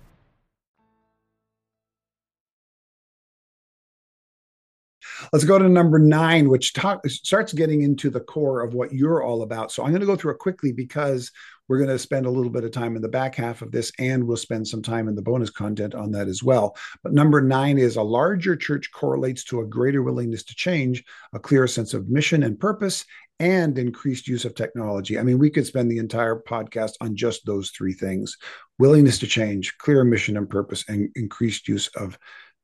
[5.31, 9.23] Let's go to number nine, which talk, starts getting into the core of what you're
[9.23, 9.71] all about.
[9.71, 11.31] So I'm going to go through it quickly because
[11.69, 13.93] we're going to spend a little bit of time in the back half of this,
[13.97, 16.75] and we'll spend some time in the bonus content on that as well.
[17.01, 21.01] But number nine is a larger church correlates to a greater willingness to change,
[21.33, 23.05] a clearer sense of mission and purpose,
[23.39, 25.17] and increased use of technology.
[25.17, 28.37] I mean, we could spend the entire podcast on just those three things
[28.77, 32.19] willingness to change, clear mission and purpose, and increased use of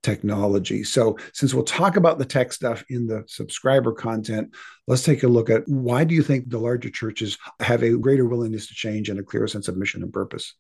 [0.08, 0.86] technology.
[0.86, 4.56] So, since we'll talk about the tech stuff in the subscriber content,
[4.88, 8.26] let's take a look at why do you think the larger churches have a greater
[8.26, 10.54] willingness to change and a clearer sense of mission and purpose?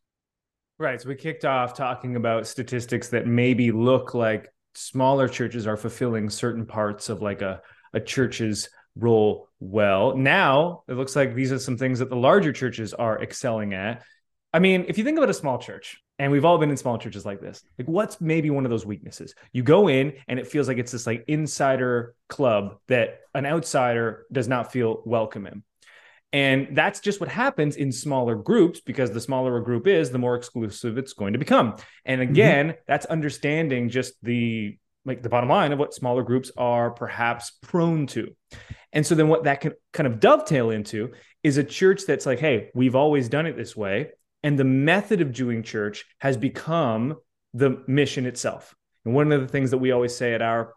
[0.78, 1.02] Right.
[1.02, 6.30] So, we kicked off talking about statistics that maybe look like smaller churches are fulfilling
[6.30, 7.62] certain parts of like a,
[7.94, 10.18] a church's role well.
[10.18, 14.04] Now, it looks like these are some things that the larger churches are excelling at.
[14.54, 16.98] I mean, if you think about a small church, and we've all been in small
[16.98, 19.36] churches like this, like what's maybe one of those weaknesses?
[19.52, 24.26] You go in and it feels like it's this like insider club that an outsider
[24.32, 25.64] does not feel welcome in.
[26.34, 30.18] And that's just what happens in smaller groups because the smaller a group is, the
[30.18, 31.78] more exclusive it's going to become.
[32.04, 32.32] And mm-hmm.
[32.32, 32.78] again, mm-hmm.
[32.88, 38.08] that's understanding just the like the bottom line of what smaller groups are perhaps prone
[38.08, 38.36] to.
[38.92, 42.40] And so then what that can kind of dovetail into is a church that's like,
[42.40, 44.10] hey, we've always done it this way.
[44.48, 47.18] And the method of doing church has become
[47.54, 48.74] the mission itself.
[49.04, 50.74] And one of the things that we always say at our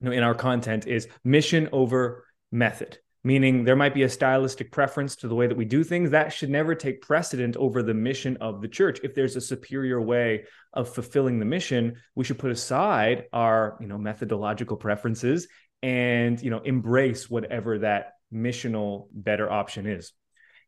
[0.00, 4.70] you know, in our content is mission over method meaning there might be a stylistic
[4.70, 6.10] preference to the way that we do things.
[6.10, 9.00] That should never take precedent over the mission of the church.
[9.02, 13.86] If there's a superior way of fulfilling the mission we should put aside our you
[13.86, 15.48] know methodological preferences
[15.82, 20.12] and you know embrace whatever that missional better option is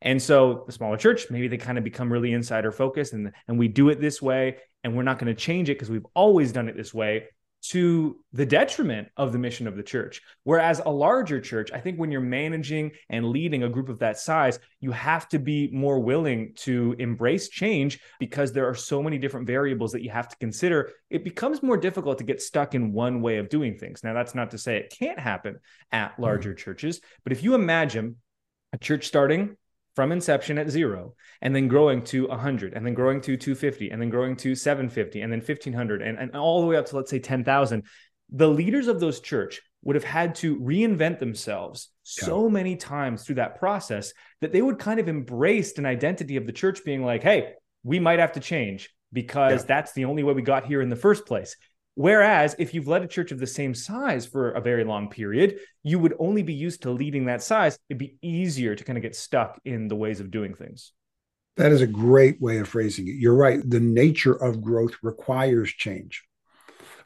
[0.03, 3.59] and so the smaller church, maybe they kind of become really insider focused and, and
[3.59, 6.53] we do it this way and we're not going to change it because we've always
[6.53, 7.25] done it this way
[7.63, 10.23] to the detriment of the mission of the church.
[10.45, 14.19] Whereas a larger church, I think when you're managing and leading a group of that
[14.19, 19.19] size, you have to be more willing to embrace change because there are so many
[19.19, 20.91] different variables that you have to consider.
[21.11, 24.05] It becomes more difficult to get stuck in one way of doing things.
[24.05, 25.59] Now, that's not to say it can't happen
[25.91, 26.59] at larger mm-hmm.
[26.59, 28.17] churches, but if you imagine
[28.73, 29.57] a church starting
[29.97, 34.01] from inception at zero and then growing to 100 and then growing to 250 and
[34.01, 37.11] then growing to 750 and then 1500 and, and all the way up to let's
[37.11, 37.83] say 10,000
[38.31, 43.37] the leaders of those church would have had to reinvent themselves so many times through
[43.37, 47.23] that process that they would kind of embraced an identity of the church being like
[47.23, 49.67] hey we might have to change because yeah.
[49.67, 51.57] that's the only way we got here in the first place
[51.97, 55.61] Whereas if you've led a church of the same size for a very long period,
[55.83, 57.79] you would only be used to leading that size.
[57.89, 60.93] It'd be easier to kind of get stuck in the ways of doing things.
[61.57, 63.15] That is a great way of phrasing it.
[63.15, 63.61] You're right.
[63.65, 66.23] The nature of growth requires change.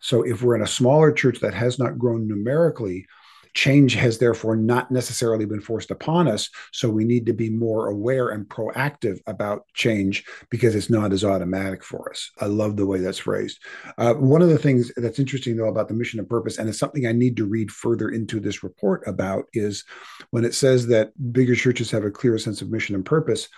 [0.00, 3.06] So if we're in a smaller church that has not grown numerically,
[3.54, 6.48] Change has therefore not necessarily been forced upon us.
[6.72, 11.24] So we need to be more aware and proactive about change because it's not as
[11.24, 12.30] automatic for us.
[12.40, 13.60] I love the way that's phrased.
[13.98, 16.78] Uh, one of the things that's interesting, though, about the mission and purpose, and it's
[16.78, 19.84] something I need to read further into this report about, is
[20.30, 23.48] when it says that bigger churches have a clearer sense of mission and purpose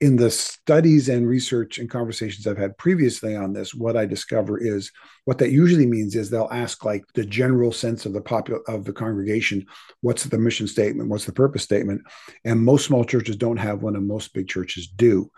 [0.00, 4.58] in the studies and research and conversations I've had previously on this, what I discover
[4.58, 4.92] is
[5.24, 8.84] what that usually means is they'll ask like the general sense of the popul of
[8.84, 9.64] the congregation,
[10.02, 12.02] what's the mission statement, what's the purpose statement,
[12.44, 15.30] and most small churches don't have one, and most big churches do.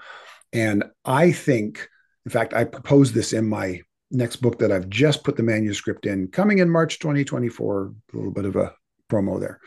[0.53, 1.89] And I think,
[2.25, 6.05] in fact, I propose this in my next book that I've just put the manuscript
[6.05, 7.93] in, coming in March 2024.
[8.13, 8.75] A little bit of a
[9.11, 9.61] promo there.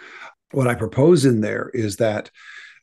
[0.52, 2.30] What I propose in there is that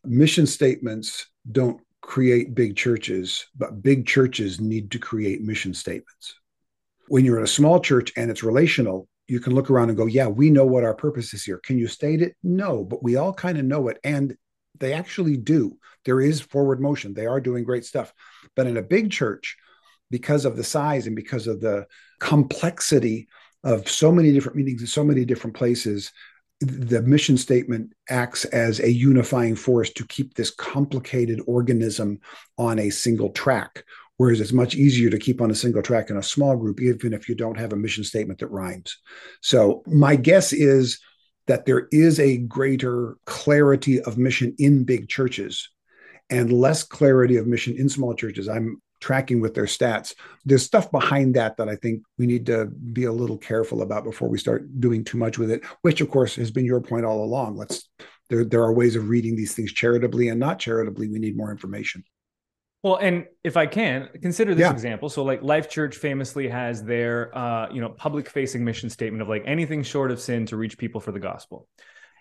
[0.04, 6.40] mission statements don't create big churches, but big churches need to create mission statements.
[7.08, 10.06] When you're in a small church and it's relational, you can look around and go,
[10.06, 11.58] Yeah, we know what our purpose is here.
[11.58, 12.34] Can you state it?
[12.42, 13.98] No, but we all kind of know it.
[14.04, 14.34] And
[14.78, 15.76] they actually do.
[16.06, 17.12] There is forward motion.
[17.12, 18.14] They are doing great stuff.
[18.56, 19.58] But in a big church,
[20.10, 21.86] because of the size and because of the
[22.20, 23.28] complexity
[23.64, 26.10] of so many different meetings in so many different places,
[26.60, 32.20] the mission statement acts as a unifying force to keep this complicated organism
[32.56, 33.84] on a single track.
[34.16, 37.12] Whereas it's much easier to keep on a single track in a small group, even
[37.12, 38.98] if you don't have a mission statement that rhymes.
[39.42, 40.98] So, my guess is
[41.46, 45.70] that there is a greater clarity of mission in big churches
[46.30, 48.48] and less clarity of mission in small churches.
[48.48, 50.14] I'm tracking with their stats.
[50.44, 54.04] There's stuff behind that that I think we need to be a little careful about
[54.04, 57.04] before we start doing too much with it, which of course has been your point
[57.04, 57.56] all along.
[57.56, 57.88] Let's
[58.30, 61.08] there there are ways of reading these things charitably and not charitably.
[61.08, 62.04] We need more information.
[62.82, 64.72] Well, and if I can consider this Yeah.
[64.72, 69.28] example, so like Life Church famously has their, uh, you know, public-facing mission statement of
[69.28, 71.66] like anything short of sin to reach people for the gospel.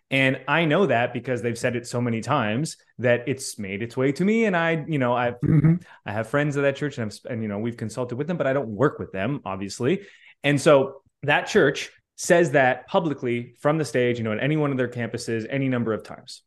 [0.10, 3.98] And I know that because they've said it so many times that it's made its
[3.98, 4.46] way to me.
[4.46, 5.84] And I, you know, I've Mhm.
[6.06, 8.38] I have friends at that church, and I've and you know we've consulted with them,
[8.38, 10.02] but I don't work with them, obviously.
[10.44, 14.72] And so that church says that publicly from the stage, you know, at any one
[14.72, 16.42] of their campuses, any number of times.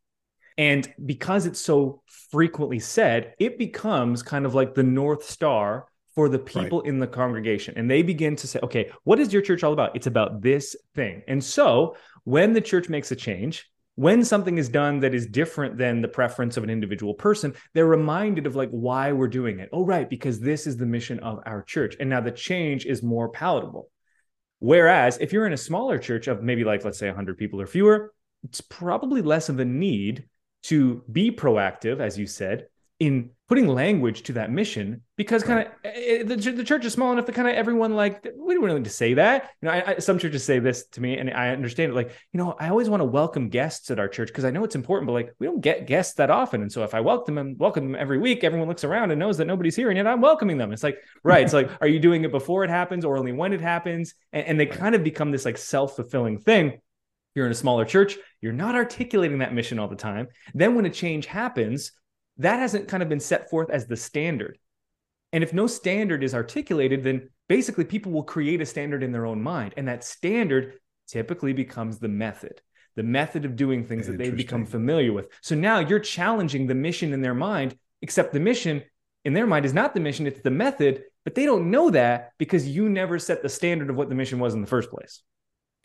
[0.57, 6.27] And because it's so frequently said, it becomes kind of like the North Star for
[6.27, 7.73] the people in the congregation.
[7.77, 9.95] And they begin to say, okay, what is your church all about?
[9.95, 11.23] It's about this thing.
[11.27, 15.77] And so when the church makes a change, when something is done that is different
[15.77, 19.69] than the preference of an individual person, they're reminded of like why we're doing it.
[19.73, 21.95] Oh, right, because this is the mission of our church.
[21.99, 23.89] And now the change is more palatable.
[24.59, 27.67] Whereas if you're in a smaller church of maybe like, let's say 100 people or
[27.67, 28.13] fewer,
[28.43, 30.25] it's probably less of a need
[30.63, 32.67] to be proactive, as you said,
[33.01, 36.93] in putting language to that mission because kind of eh, eh, the, the church is
[36.93, 39.49] small enough that kind of everyone like we don't really need to say that.
[39.59, 42.11] You know I, I, some churches say this to me and i understand it like
[42.31, 44.75] you know i always want to welcome guests at our church because i know it's
[44.75, 46.61] important but like we don't get guests that often.
[46.61, 49.39] And so if i welcome them welcome them every week everyone looks around and knows
[49.39, 50.71] that nobody's here and yet i'm welcoming them.
[50.71, 53.51] It's like right it's like are you doing it before it happens or only when
[53.51, 54.13] it happens?
[54.31, 56.79] And, and they kind of become this like self-fulfilling thing.
[57.33, 60.27] You're in a smaller church you're not articulating that mission all the time.
[60.53, 61.91] Then when a change happens
[62.43, 64.57] that hasn't kind of been set forth as the standard.
[65.33, 69.25] And if no standard is articulated, then basically people will create a standard in their
[69.25, 69.73] own mind.
[69.77, 72.61] And that standard typically becomes the method,
[72.95, 75.29] the method of doing things that they've become familiar with.
[75.41, 78.83] So now you're challenging the mission in their mind, except the mission
[79.23, 81.03] in their mind is not the mission, it's the method.
[81.23, 84.39] But they don't know that because you never set the standard of what the mission
[84.39, 85.21] was in the first place.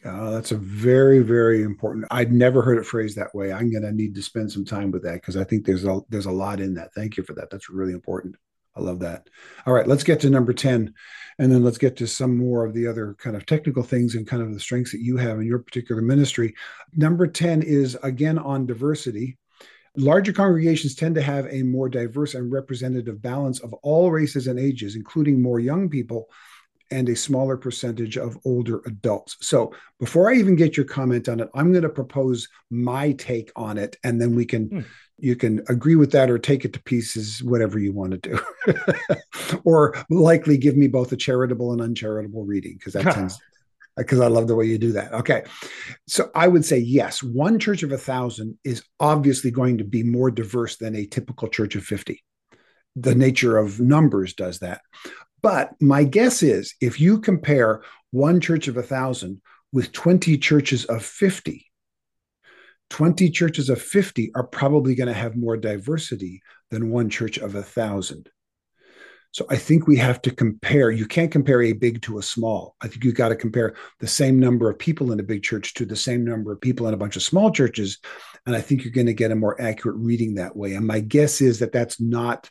[0.04, 2.06] Uh, that's a very, very important.
[2.10, 3.52] I'd never heard it phrased that way.
[3.52, 6.00] I'm going to need to spend some time with that because I think there's a
[6.08, 6.94] there's a lot in that.
[6.94, 7.50] Thank you for that.
[7.50, 8.36] That's really important.
[8.76, 9.28] I love that.
[9.64, 10.92] All right, let's get to number ten,
[11.38, 14.26] and then let's get to some more of the other kind of technical things and
[14.26, 16.54] kind of the strengths that you have in your particular ministry.
[16.94, 19.38] Number ten is again on diversity.
[19.96, 24.58] Larger congregations tend to have a more diverse and representative balance of all races and
[24.58, 26.28] ages, including more young people
[26.90, 29.36] and a smaller percentage of older adults.
[29.40, 33.50] So before I even get your comment on it, I'm going to propose my take
[33.56, 34.80] on it, and then we can hmm.
[35.18, 38.40] you can agree with that or take it to pieces, whatever you want to do,
[39.64, 43.38] or likely give me both a charitable and uncharitable reading because that tends.
[43.96, 45.14] Because I love the way you do that.
[45.14, 45.44] Okay.
[46.06, 50.02] So I would say yes, one church of a thousand is obviously going to be
[50.02, 52.22] more diverse than a typical church of 50
[52.96, 54.80] the nature of numbers does that.
[55.42, 60.84] But my guess is if you compare one church of a thousand with 20 churches
[60.86, 61.66] of 50,
[62.90, 67.54] 20 churches of 50 are probably going to have more diversity than one church of
[67.54, 68.30] a thousand.
[69.32, 70.90] So I think we have to compare.
[70.90, 72.74] You can't compare a big to a small.
[72.80, 75.74] I think you've got to compare the same number of people in a big church
[75.74, 77.98] to the same number of people in a bunch of small churches.
[78.46, 80.72] And I think you're going to get a more accurate reading that way.
[80.72, 82.48] And my guess is that that's not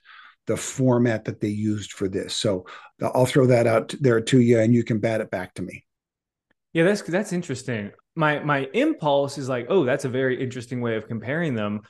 [0.48, 2.36] the format that they used for this.
[2.36, 2.66] So
[3.02, 5.86] I'll throw that out there to you, and you can bat it back to me.
[6.74, 7.92] Yeah, that's that's interesting.
[8.16, 11.82] My my impulse is like, oh, that's a very interesting way of comparing them.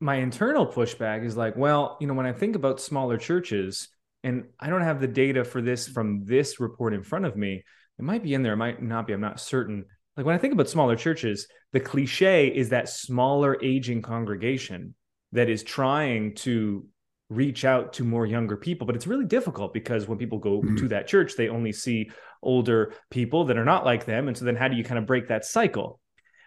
[0.00, 3.88] My internal pushback is like, well, you know, when I think about smaller churches,
[4.22, 7.64] and I don't have the data for this from this report in front of me.
[7.98, 9.12] It might be in there, it might not be.
[9.12, 9.84] I'm not certain.
[10.16, 14.94] Like when I think about smaller churches, the cliche is that smaller aging congregation
[15.32, 16.86] that is trying to
[17.30, 20.76] reach out to more younger people but it's really difficult because when people go mm-hmm.
[20.76, 22.10] to that church they only see
[22.42, 25.06] older people that are not like them and so then how do you kind of
[25.06, 26.00] break that cycle?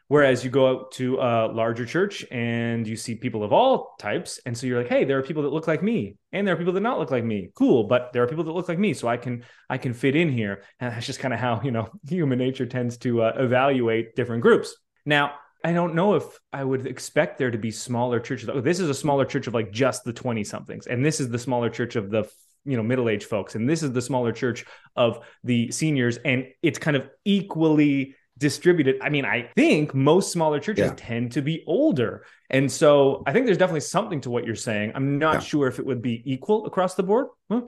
[0.09, 4.39] Whereas you go out to a larger church and you see people of all types
[4.45, 6.57] and so you're like hey there are people that look like me and there are
[6.57, 7.49] people that not look like me.
[7.55, 10.15] Cool but there are people that look like me so i can i can fit
[10.15, 10.63] in here.
[10.79, 14.43] And that's just kind of how you know human nature tends to uh, evaluate different
[14.43, 14.75] groups.
[15.05, 18.49] Now I don't know if I would expect there to be smaller churches.
[18.49, 20.87] Oh, this is a smaller church of like just the 20 somethings.
[20.87, 22.29] And this is the smaller church of the
[22.65, 24.63] you know middle-aged folks and this is the smaller church
[24.95, 28.97] of the seniors and it's kind of equally distributed.
[29.01, 30.93] I mean, I think most smaller churches yeah.
[30.95, 32.25] tend to be older.
[32.49, 34.93] And so I think there's definitely something to what you're saying.
[34.95, 35.39] I'm not yeah.
[35.41, 37.27] sure if it would be equal across the board.
[37.51, 37.61] Huh?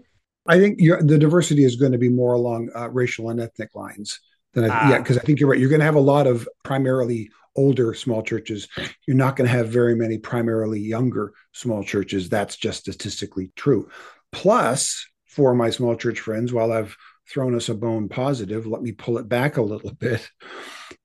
[0.47, 4.19] I think the diversity is going to be more along uh, racial and ethnic lines
[4.63, 4.89] I, ah.
[4.91, 5.59] yeah, because I think you're right.
[5.59, 8.67] You're going to have a lot of primarily older small churches.
[9.07, 12.29] You're not going to have very many primarily younger small churches.
[12.29, 13.89] That's just statistically true.
[14.31, 16.95] Plus, for my small church friends, while I've
[17.27, 20.29] thrown us a bone positive, let me pull it back a little bit.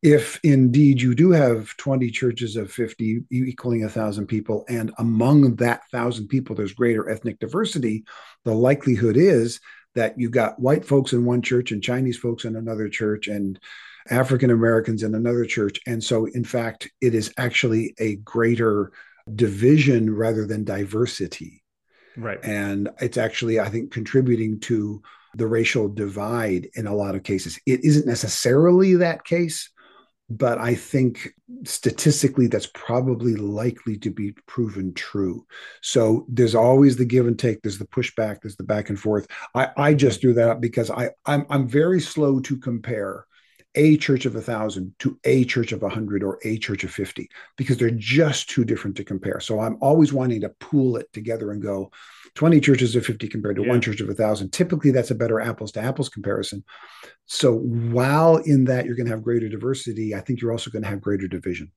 [0.03, 5.57] if indeed you do have 20 churches of 50 equaling a thousand people, and among
[5.57, 8.05] that thousand people there's greater ethnic diversity,
[8.45, 9.61] the likelihood is
[9.95, 13.59] that you've got white folks in one church and Chinese folks in another church and
[14.09, 15.80] African Americans in another church.
[15.86, 18.93] And so, in fact, it is actually a greater
[19.34, 21.62] division rather than diversity.
[22.16, 22.38] Right.
[22.43, 25.03] And it's actually, I think, contributing to
[25.34, 27.59] the racial divide in a lot of cases.
[27.66, 29.70] It isn't necessarily that case,
[30.31, 35.45] but I think statistically that's probably likely to be proven true.
[35.83, 39.26] So there's always the give and take, there's the pushback, there's the back and forth.
[39.57, 43.26] I, I just threw that up because I I'm I'm very slow to compare
[43.74, 46.91] a church of a thousand to a church of a hundred or a church of
[46.91, 49.41] 50 because they're just too different to compare.
[49.41, 51.91] So I'm always wanting to pool it together and go
[52.35, 53.68] 20 churches of 50 compared to yeah.
[53.68, 54.51] one church of a thousand.
[54.51, 56.64] Typically, that's a better apples to apples comparison.
[57.26, 60.83] So while in that you're going to have greater diversity, I think you're also going
[60.83, 61.72] to have greater division.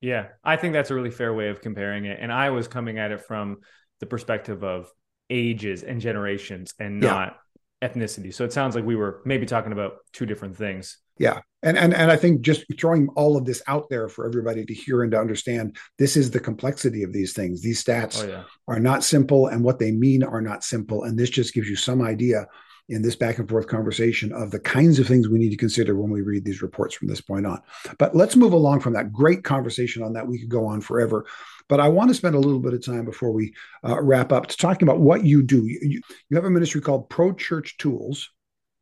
[0.00, 2.18] Yeah, I think that's a really fair way of comparing it.
[2.20, 3.58] And I was coming at it from
[4.00, 4.90] the perspective of
[5.28, 7.36] ages and generations and not
[7.82, 7.88] yeah.
[7.88, 8.32] ethnicity.
[8.32, 10.98] So it sounds like we were maybe talking about two different things.
[11.18, 11.40] Yeah.
[11.62, 14.72] And, and and I think just throwing all of this out there for everybody to
[14.72, 17.62] hear and to understand this is the complexity of these things.
[17.62, 18.42] These stats oh, yeah.
[18.68, 21.02] are not simple and what they mean are not simple.
[21.02, 22.46] And this just gives you some idea
[22.88, 25.94] in this back and forth conversation of the kinds of things we need to consider
[25.94, 27.60] when we read these reports from this point on.
[27.98, 30.26] But let's move along from that great conversation on that.
[30.26, 31.26] We could go on forever.
[31.68, 33.52] But I want to spend a little bit of time before we
[33.84, 35.66] uh, wrap up to talking about what you do.
[35.66, 36.00] You,
[36.30, 38.30] you have a ministry called Pro Church Tools,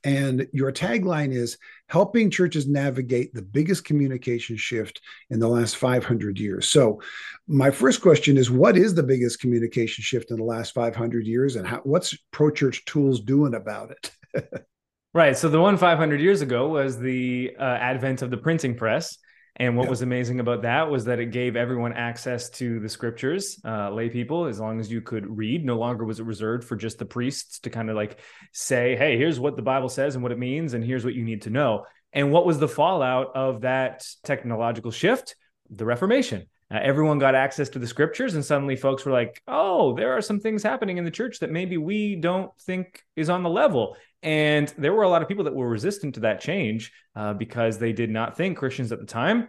[0.07, 5.00] and your tagline is helping churches navigate the biggest communication shift
[5.30, 6.70] in the last 500 years.
[6.70, 7.02] So,
[7.48, 11.57] my first question is what is the biggest communication shift in the last 500 years,
[11.57, 14.64] and how, what's Pro Church Tools doing about it?
[15.14, 15.36] right.
[15.36, 19.18] So, the one 500 years ago was the uh, advent of the printing press.
[19.59, 23.59] And what was amazing about that was that it gave everyone access to the scriptures,
[23.64, 25.64] uh, lay people, as long as you could read.
[25.64, 28.18] No longer was it reserved for just the priests to kind of like
[28.52, 31.24] say, hey, here's what the Bible says and what it means, and here's what you
[31.24, 31.86] need to know.
[32.12, 35.36] And what was the fallout of that technological shift?
[35.70, 36.46] The Reformation.
[36.72, 40.20] Uh, everyone got access to the scriptures, and suddenly folks were like, oh, there are
[40.20, 43.96] some things happening in the church that maybe we don't think is on the level.
[44.22, 47.78] And there were a lot of people that were resistant to that change uh, because
[47.78, 49.48] they did not think Christians at the time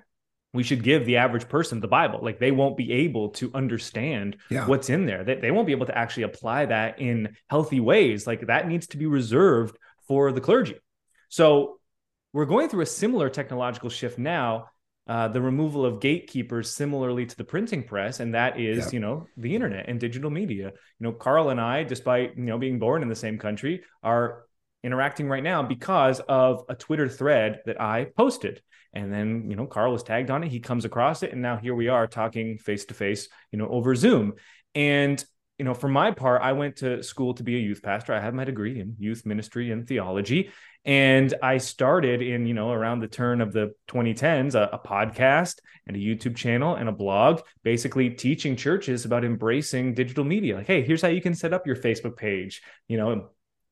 [0.53, 2.19] we should give the average person the Bible.
[2.21, 4.65] Like they won't be able to understand yeah.
[4.65, 5.23] what's in there.
[5.23, 8.25] They, they won't be able to actually apply that in healthy ways.
[8.25, 10.77] Like that needs to be reserved for the clergy.
[11.29, 11.79] So
[12.33, 14.69] we're going through a similar technological shift now.
[15.07, 18.91] Uh, the removal of gatekeepers similarly to the printing press and that is yeah.
[18.91, 22.57] you know the internet and digital media you know karl and i despite you know
[22.57, 24.47] being born in the same country are
[24.83, 28.61] interacting right now because of a Twitter thread that I posted.
[28.93, 30.49] And then, you know, Karl was tagged on it.
[30.49, 31.33] He comes across it.
[31.33, 34.33] And now here we are talking face to face, you know, over Zoom.
[34.73, 35.23] And,
[35.57, 38.13] you know, for my part, I went to school to be a youth pastor.
[38.13, 40.51] I have my degree in youth ministry and theology.
[40.85, 45.59] And I started in, you know, around the turn of the 2010s, a, a podcast
[45.87, 50.57] and a YouTube channel and a blog, basically teaching churches about embracing digital media.
[50.57, 53.29] Like, hey, here's how you can set up your Facebook page, you know,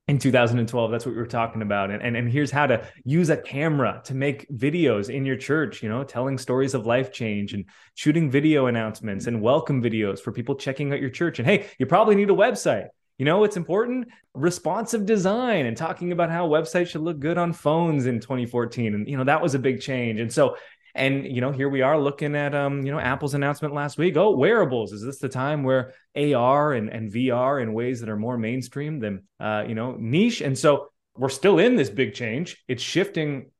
[0.07, 1.89] in 2012 that's what we were talking about.
[1.89, 5.81] And, and and here's how to use a camera to make videos in your church
[5.81, 10.31] you know telling stories of life change and shooting video announcements and welcome videos for
[10.31, 11.39] people checking out your church.
[11.39, 12.87] And hey you probably need a website.
[13.17, 14.09] You know it's important?
[14.33, 19.07] Responsive design and talking about how websites should look good on phones in 2014 and
[19.07, 20.19] you know that was a big change.
[20.19, 20.55] And so
[20.95, 24.15] and you know, here we are looking at um, you know, Apple's announcement last week.
[24.15, 24.93] Oh, wearables.
[24.93, 28.99] Is this the time where AR and, and VR in ways that are more mainstream
[28.99, 30.41] than uh, you know, niche?
[30.41, 30.87] And so
[31.17, 32.63] we're still in this big change.
[32.67, 33.51] It's shifting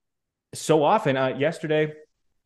[0.53, 1.17] so often.
[1.17, 1.93] Uh, yesterday,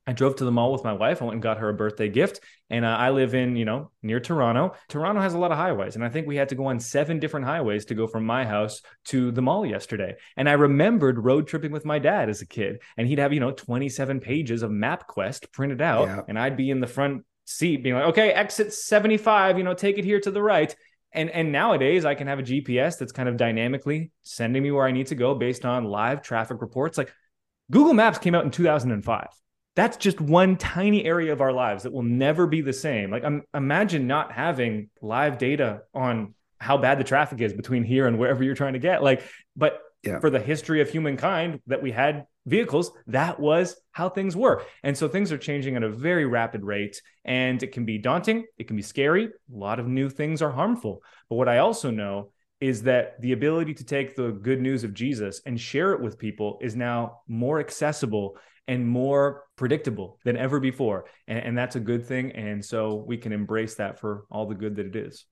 [0.09, 1.21] I drove to the mall with my wife.
[1.21, 2.39] I went and got her a birthday gift.
[2.71, 4.73] And uh, I live in, you know, near Toronto.
[4.87, 5.93] Toronto has a lot of highways.
[5.93, 8.43] And I think we had to go on seven different highways to go from my
[8.43, 10.15] house to the mall yesterday.
[10.35, 12.81] And I remembered road tripping with my dad as a kid.
[12.97, 16.07] And he'd have, you know, 27 pages of MapQuest printed out.
[16.07, 16.21] Yeah.
[16.27, 19.99] And I'd be in the front seat being like, okay, exit 75, you know, take
[19.99, 20.75] it here to the right.
[21.11, 24.87] And, and nowadays I can have a GPS that's kind of dynamically sending me where
[24.87, 26.97] I need to go based on live traffic reports.
[26.97, 27.13] Like
[27.69, 29.27] Google Maps came out in 2005
[29.79, 33.11] that's just one tiny area of our lives that will never be the same.
[33.11, 38.05] Like, um, imagine not having live data on how bad the traffic is between here
[38.05, 39.01] and wherever you're trying to get.
[39.01, 39.23] Like,
[39.55, 40.19] but yeah.
[40.19, 44.63] for the history of humankind that we had vehicles, that was how things were.
[44.83, 48.45] And so things are changing at a very rapid rate, and it can be daunting,
[48.57, 49.25] it can be scary.
[49.25, 51.03] A lot of new things are harmful.
[51.29, 54.93] But what I also know is that the ability to take the good news of
[54.93, 58.35] Jesus and share it with people is now more accessible
[58.69, 61.05] and more predictable than ever before.
[61.27, 62.31] And, and, that's a good thing.
[62.33, 65.25] And so we can embrace that for all the good that it is.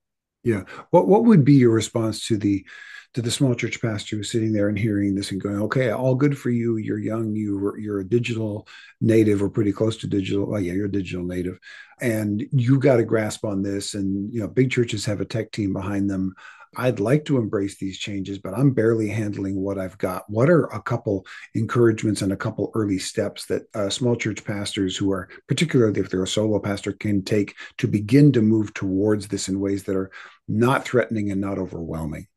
[0.43, 0.63] Yeah.
[0.89, 2.65] What what would be your response to the
[3.13, 6.15] to the small church pastor who's sitting there and hearing this and going, okay, all
[6.15, 6.77] good for you.
[6.77, 7.35] You're young.
[7.35, 8.67] You you're a digital
[9.01, 10.45] native or pretty close to digital.
[10.45, 11.59] Well, yeah, you're a digital native,
[11.99, 13.93] and you've got a grasp on this.
[13.93, 16.33] And you know, big churches have a tech team behind them.
[16.75, 20.29] I'd like to embrace these changes, but I'm barely handling what I've got.
[20.29, 24.97] What are a couple encouragements and a couple early steps that uh, small church pastors
[24.97, 29.27] who are, particularly if they're a solo pastor, can take to begin to move towards
[29.27, 30.11] this in ways that are
[30.47, 32.27] not threatening and not overwhelming?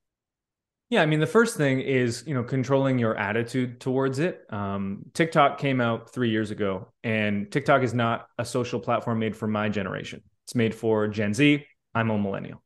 [0.90, 4.44] Yeah, I mean, the first thing is you know controlling your attitude towards it.
[4.50, 9.36] Um, TikTok came out three years ago, and TikTok is not a social platform made
[9.36, 10.22] for my generation.
[10.44, 11.64] It's made for Gen Z.
[11.94, 12.62] I'm a millennial.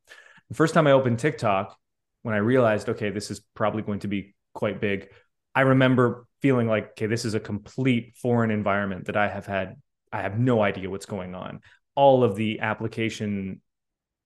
[0.55, 1.77] The first time I opened TikTok,
[2.23, 5.09] when I realized, okay, this is probably going to be quite big,
[5.53, 9.75] I remember feeling like, okay, this is a complete foreign environment that I have had.
[10.13, 11.59] I have no idea what's going on.
[11.97, 13.63] All of the application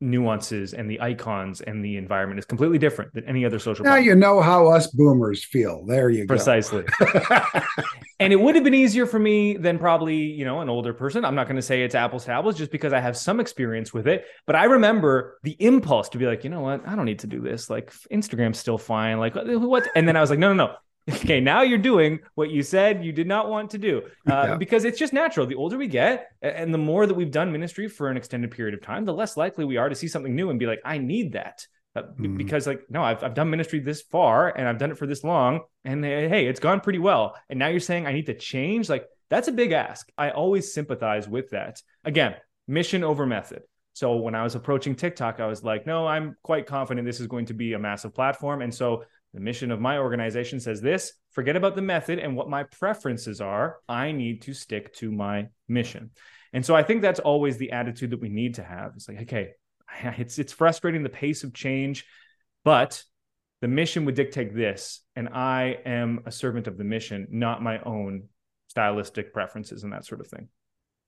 [0.01, 3.85] nuances and the icons and the environment is completely different than any other social.
[3.85, 4.07] Now platform.
[4.07, 5.85] you know how us boomers feel.
[5.87, 6.35] There you go.
[6.35, 6.85] Precisely.
[8.21, 11.25] and it would have been easier for me than probably you know an older person.
[11.25, 13.93] I'm not going to say it's apples to apples just because I have some experience
[13.93, 14.25] with it.
[14.47, 17.27] But I remember the impulse to be like, you know what, I don't need to
[17.27, 17.69] do this.
[17.69, 19.19] Like Instagram's still fine.
[19.19, 19.89] Like what?
[19.97, 20.75] And then I was like, no, no, no
[21.09, 24.57] okay, now you're doing what you said you did not want to do uh, yeah.
[24.57, 25.47] because it's just natural.
[25.47, 28.75] The older we get, and the more that we've done ministry for an extended period
[28.75, 30.99] of time, the less likely we are to see something new and be like, I
[30.99, 31.67] need that.
[31.97, 32.37] Uh, mm-hmm.
[32.37, 35.25] Because, like, no, I've, I've done ministry this far and I've done it for this
[35.25, 37.35] long, and hey, it's gone pretty well.
[37.49, 38.89] And now you're saying I need to change.
[38.89, 40.09] Like, that's a big ask.
[40.17, 41.83] I always sympathize with that.
[42.05, 42.35] Again,
[42.67, 43.63] mission over method.
[43.95, 47.27] So when I was approaching TikTok, I was like, no, I'm quite confident this is
[47.27, 48.63] going to be a massive platform.
[48.63, 49.05] And so
[49.39, 53.41] the mission of my organization says this forget about the method and what my preferences
[53.41, 53.77] are.
[53.89, 56.11] I need to stick to my mission.
[56.53, 58.95] And so I think that's always the attitude that we need to have.
[58.97, 59.51] It's like, okay,
[60.19, 62.05] it's it's frustrating the pace of change,
[62.65, 63.01] but
[63.61, 67.81] the mission would dictate this, and I am a servant of the mission, not my
[67.83, 68.25] own
[68.67, 70.49] stylistic preferences and that sort of thing.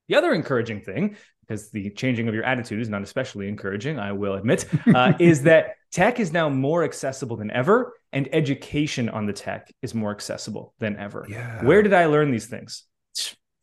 [0.09, 4.13] The other encouraging thing, because the changing of your attitude is not especially encouraging, I
[4.13, 9.27] will admit, uh, is that tech is now more accessible than ever, and education on
[9.27, 11.27] the tech is more accessible than ever.
[11.29, 11.65] Yeah.
[11.65, 12.85] Where did I learn these things?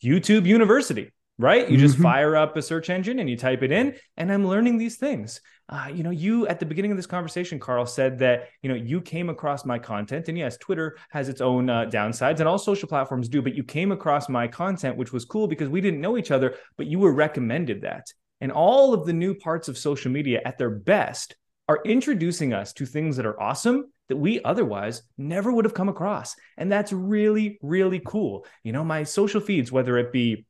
[0.03, 1.69] YouTube University right?
[1.69, 2.03] You just mm-hmm.
[2.03, 5.41] fire up a search engine and you type it in, and I'm learning these things.
[5.69, 8.75] Uh, you know, you at the beginning of this conversation, Karl said that you know
[8.75, 12.57] you came across my content, and yes, Twitter has its own uh, downsides, and all
[12.57, 13.41] social platforms do.
[13.41, 16.55] But you came across my content, which was cool because we didn't know each other,
[16.77, 18.07] but you were recommended that.
[18.39, 21.35] And all of the new parts of social media, at their best,
[21.67, 25.89] are introducing us to things that are awesome that we otherwise never would have come
[25.89, 26.35] across.
[26.57, 28.45] And that's really, really cool.
[28.63, 30.45] You know, my social feeds, whether it be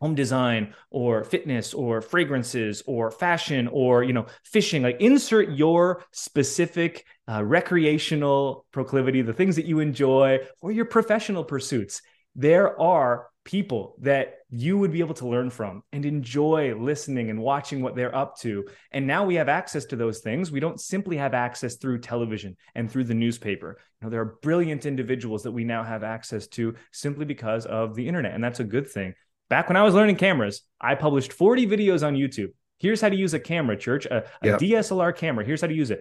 [0.00, 6.04] home design or fitness or fragrances or fashion or you know fishing like insert your
[6.10, 12.02] specific uh, recreational proclivity the things that you enjoy or your professional pursuits
[12.34, 17.40] there are people that you would be able to learn from and enjoy listening and
[17.40, 18.66] watching what they're up to.
[18.90, 20.50] And now we have access to those things.
[20.50, 23.78] We don't simply have access through television and through the newspaper.
[24.00, 27.94] You know, there are brilliant individuals that we now have access to simply because of
[27.94, 28.34] the internet.
[28.34, 29.14] And that's a good thing.
[29.48, 32.50] Back when I was learning cameras, I published 40 videos on YouTube.
[32.78, 34.60] Here's how to use a camera, church, a, a yep.
[34.60, 35.46] DSLR camera.
[35.46, 36.00] Here's how to use it.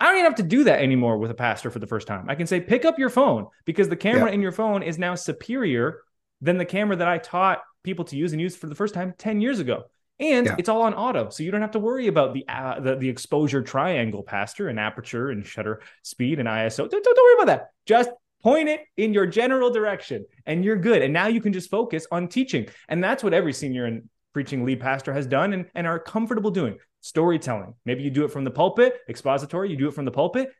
[0.00, 2.28] I don't even have to do that anymore with a pastor for the first time.
[2.28, 4.34] I can say, pick up your phone because the camera yep.
[4.34, 6.00] in your phone is now superior
[6.42, 9.14] than the camera that I taught people to use and use for the first time
[9.16, 9.84] 10 years ago.
[10.20, 10.56] And yeah.
[10.58, 11.30] it's all on auto.
[11.30, 14.78] So you don't have to worry about the, uh, the, the exposure triangle, pastor, and
[14.78, 16.88] aperture and shutter speed and ISO.
[16.88, 17.70] Don't, don't, don't worry about that.
[17.86, 18.10] Just
[18.42, 21.02] point it in your general direction and you're good.
[21.02, 22.68] And now you can just focus on teaching.
[22.88, 26.50] And that's what every senior and preaching lead pastor has done and, and are comfortable
[26.50, 27.74] doing storytelling.
[27.84, 30.52] Maybe you do it from the pulpit, expository, you do it from the pulpit.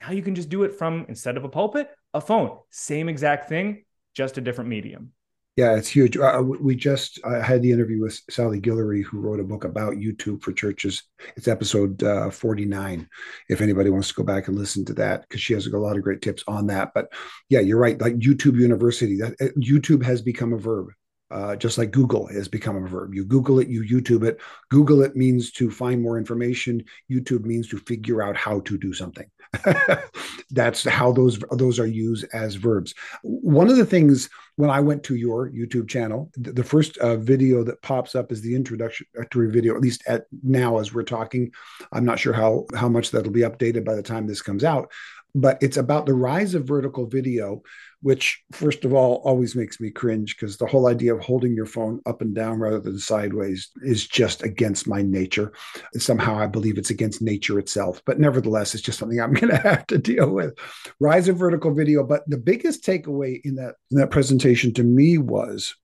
[0.00, 2.56] Now you can just do it from, instead of a pulpit, a phone.
[2.70, 3.84] Same exact thing,
[4.14, 5.12] just a different medium.
[5.56, 6.16] Yeah, it's huge.
[6.16, 9.94] Uh, we just uh, had the interview with Sally Guillory, who wrote a book about
[9.94, 11.02] YouTube for churches.
[11.36, 13.08] It's episode uh, 49.
[13.48, 15.96] If anybody wants to go back and listen to that, because she has a lot
[15.96, 16.92] of great tips on that.
[16.94, 17.12] But
[17.50, 18.00] yeah, you're right.
[18.00, 20.88] Like YouTube University, that uh, YouTube has become a verb.
[21.30, 23.14] Uh, just like Google has become a verb.
[23.14, 24.40] You Google it, you YouTube it.
[24.70, 26.82] Google it means to find more information.
[27.10, 29.26] YouTube means to figure out how to do something.
[30.50, 32.94] That's how those those are used as verbs.
[33.22, 37.64] One of the things when I went to your YouTube channel, the first uh, video
[37.64, 39.74] that pops up is the introductory video.
[39.74, 41.50] At least at now, as we're talking,
[41.92, 44.90] I'm not sure how how much that'll be updated by the time this comes out
[45.34, 47.62] but it's about the rise of vertical video
[48.02, 51.66] which first of all always makes me cringe because the whole idea of holding your
[51.66, 55.52] phone up and down rather than sideways is just against my nature
[55.96, 59.56] somehow i believe it's against nature itself but nevertheless it's just something i'm going to
[59.56, 60.56] have to deal with
[60.98, 65.18] rise of vertical video but the biggest takeaway in that in that presentation to me
[65.18, 65.74] was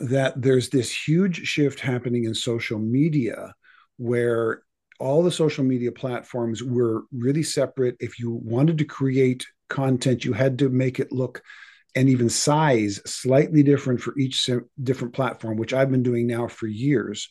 [0.00, 3.54] that there's this huge shift happening in social media
[3.98, 4.62] where
[4.98, 7.96] all the social media platforms were really separate.
[7.98, 11.42] If you wanted to create content, you had to make it look
[11.94, 14.48] and even size slightly different for each
[14.82, 17.28] different platform, which I've been doing now for years.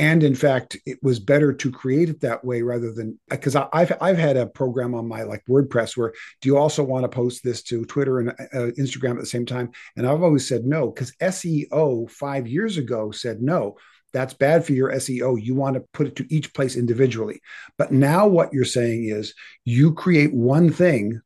[0.00, 3.92] And in fact, it was better to create it that way rather than because I've
[4.00, 7.42] I've had a program on my like WordPress where do you also want to post
[7.42, 9.72] this to Twitter and uh, Instagram at the same time?
[9.96, 13.76] And I've always said no because SEO five years ago said no
[14.12, 15.42] that's bad for your SEO.
[15.42, 17.40] You want to put it to each place individually.
[17.76, 21.20] But now what you're saying is you create one thing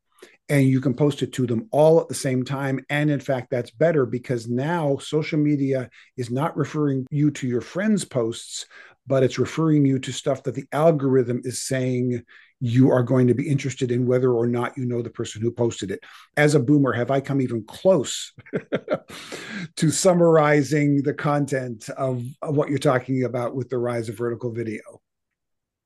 [0.53, 2.85] and you can post it to them all at the same time.
[2.91, 5.89] And in fact, that's better because now social media
[6.19, 8.67] is not referring you to your friends' posts,
[9.07, 12.23] but it's referring you to stuff that the algorithm is saying
[12.61, 15.51] you are going to be interested in whether or not you know the person who
[15.51, 16.01] posted it.
[16.37, 18.35] As a boomer, have I come even close
[19.77, 24.53] to summarizing the content of, of, what you're talking about with the rise of vertical
[24.53, 24.83] video?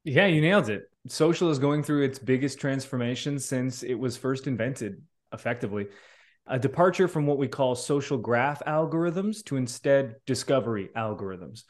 [0.02, 0.90] Yeah, you nailed it.
[1.08, 5.02] Social is going through its biggest transformation since it was first invented,
[5.32, 5.88] effectively.
[6.46, 11.64] A departure from what we call social graph algorithms to instead discovery algorithms.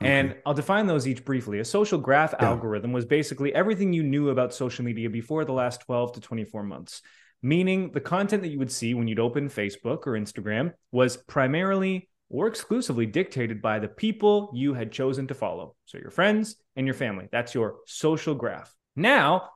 [0.00, 1.60] And I'll define those each briefly.
[1.60, 2.48] A social graph yeah.
[2.48, 6.64] algorithm was basically everything you knew about social media before the last 12 to 24
[6.64, 7.02] months,
[7.42, 12.08] meaning the content that you would see when you'd open Facebook or Instagram was primarily
[12.28, 15.74] or exclusively dictated by the people you had chosen to follow.
[15.84, 17.28] So your friends and your family.
[17.30, 18.74] That's your social graph.
[18.96, 19.50] Now,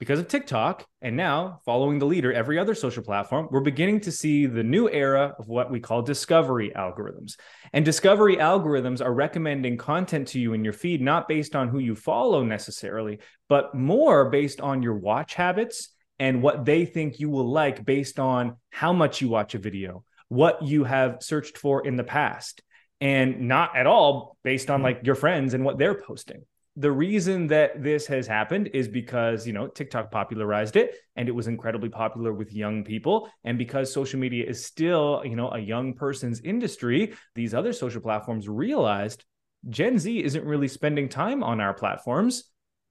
[0.00, 4.12] because of TikTok and now following the leader, every other social platform, we're beginning to
[4.12, 7.36] see the new era of what we call discovery algorithms.
[7.72, 11.78] And discovery algorithms are recommending content to you in your feed, not based on who
[11.78, 17.30] you follow necessarily, but more based on your watch habits and what they think you
[17.30, 21.86] will like based on how much you watch a video, what you have searched for
[21.86, 22.62] in the past,
[23.00, 24.84] and not at all based on mm-hmm.
[24.84, 26.44] like your friends and what they're posting.
[26.76, 31.32] The reason that this has happened is because you know TikTok popularized it and it
[31.32, 33.28] was incredibly popular with young people.
[33.44, 38.00] And because social media is still you know a young person's industry these other social
[38.00, 39.24] platforms realized
[39.68, 42.44] Gen Z isn't really spending time on our platforms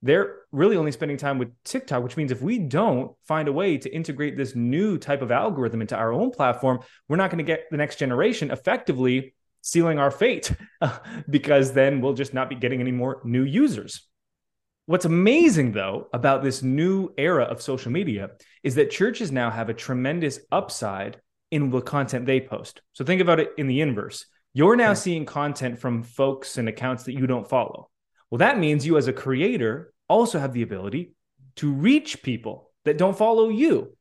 [0.04, 3.78] they're really only spending time with TikTok which means if we don't find a way
[3.78, 7.44] to integrate this new type of algorithm into our own platform we're not going to
[7.44, 9.34] get the next generation effectively
[9.64, 10.52] sealing our fate
[11.30, 14.08] because then we'll just not be getting any more new users.
[14.86, 18.32] What's amazing, though, about this new era of social media
[18.62, 22.82] is that churches now have a tremendous upside in the content they post.
[22.92, 24.26] So think about it in the inverse.
[24.54, 27.90] You're now seeing content from folks and accounts that you don't follow.
[28.30, 31.14] Well, that means you, as a creator, also have the ability
[31.58, 33.96] to reach people that don't follow you.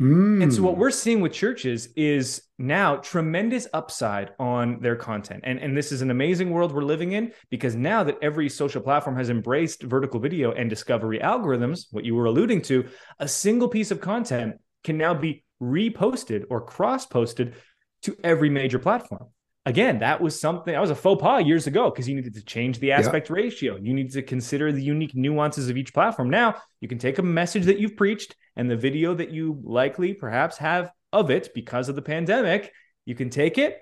[0.00, 0.42] Mm.
[0.42, 0.80] And so what hmm.
[0.80, 5.40] we're seeing with churches is now tremendous upside on their content.
[5.44, 8.82] And, and this is an amazing world we're living in because now that every social
[8.82, 12.86] platform has embraced vertical video and discovery algorithms, what you were alluding to,
[13.20, 17.54] a single piece of content can now be reposted or cross-posted
[18.02, 19.28] to every major platform
[19.66, 22.44] again, that was something that was a faux pas years ago because you needed to
[22.44, 23.34] change the aspect yeah.
[23.34, 23.76] ratio.
[23.76, 26.30] You need to consider the unique nuances of each platform.
[26.30, 30.14] Now you can take a message that you've preached and the video that you likely
[30.14, 32.72] perhaps have of it because of the pandemic.
[33.04, 33.78] You can take it,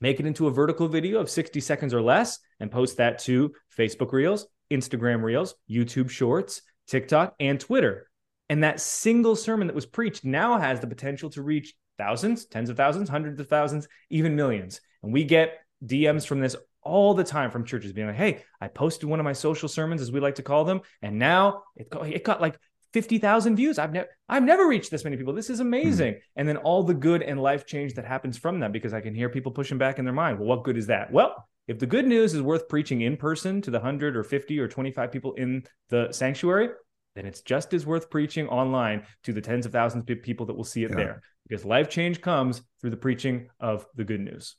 [0.00, 3.52] make it into a vertical video of 60 seconds or less, and post that to
[3.76, 8.08] Facebook Reels, Instagram Reels, YouTube Shorts, TikTok, and Twitter.
[8.48, 12.70] And that single sermon that was preached now has the potential to reach thousands, tens
[12.70, 14.80] of thousands, hundreds of thousands, even millions.
[15.02, 18.68] And we get DMs from this all the time from churches being like, hey, I
[18.68, 21.90] posted one of my social sermons, as we like to call them, and now it
[21.90, 22.58] got, it got like
[22.92, 23.78] 50,000 views.
[23.78, 25.32] I've never I've never reached this many people.
[25.32, 26.14] This is amazing.
[26.14, 26.20] Mm-hmm.
[26.36, 29.14] And then all the good and life change that happens from that because I can
[29.14, 30.38] hear people pushing back in their mind.
[30.38, 31.12] Well, what good is that?
[31.12, 34.58] Well, if the good news is worth preaching in person to the 100 or 50
[34.58, 36.70] or 25 people in the sanctuary,
[37.14, 40.54] then it's just as worth preaching online to the tens of thousands of people that
[40.54, 40.96] will see it yeah.
[40.96, 44.56] there because life change comes through the preaching of the good news.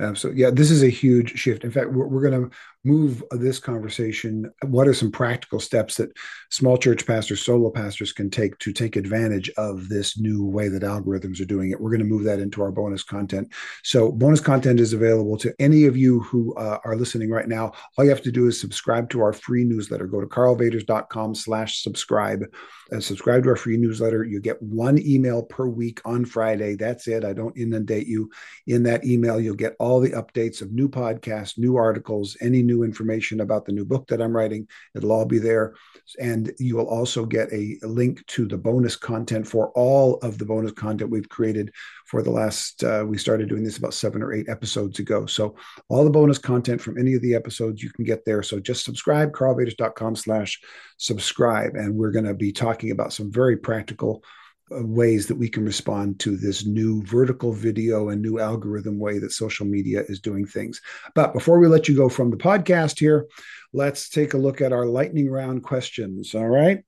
[0.00, 1.64] Um, so yeah, this is a huge shift.
[1.64, 6.10] In fact, we're, we're going to move this conversation, what are some practical steps that
[6.50, 10.82] small church pastors, solo pastors can take to take advantage of this new way that
[10.82, 11.80] algorithms are doing it?
[11.80, 13.52] We're going to move that into our bonus content.
[13.84, 17.72] So, bonus content is available to any of you who uh, are listening right now.
[17.96, 20.06] All you have to do is subscribe to our free newsletter.
[20.06, 22.44] Go to karlvaters.com slash subscribe
[22.90, 24.24] and subscribe to our free newsletter.
[24.24, 26.76] You get one email per week on Friday.
[26.76, 27.24] That's it.
[27.24, 28.30] I don't inundate you.
[28.66, 32.82] In that email, you'll get all the updates of new podcasts, new articles, any new
[32.90, 34.62] information about the new book that I'm writing.
[34.94, 35.74] It'll all be there.
[36.18, 40.48] And you will also get a link to the bonus content for all of the
[40.52, 41.72] bonus content we've created
[42.06, 45.26] for the last, uh, we started doing this about seven or eight episodes ago.
[45.26, 45.56] So
[45.88, 48.42] all the bonus content from any of the episodes you can get there.
[48.42, 50.60] So just subscribe, karlvaters.com slash
[50.96, 51.72] subscribe.
[51.74, 54.22] And we're going to be talking about some very practical
[54.70, 59.32] ways that we can respond to this new vertical video and new algorithm way that
[59.32, 60.80] social media is doing things.
[61.14, 63.26] But before we let you go from the podcast here,
[63.72, 66.34] let's take a look at our lightning round questions.
[66.34, 66.84] All right.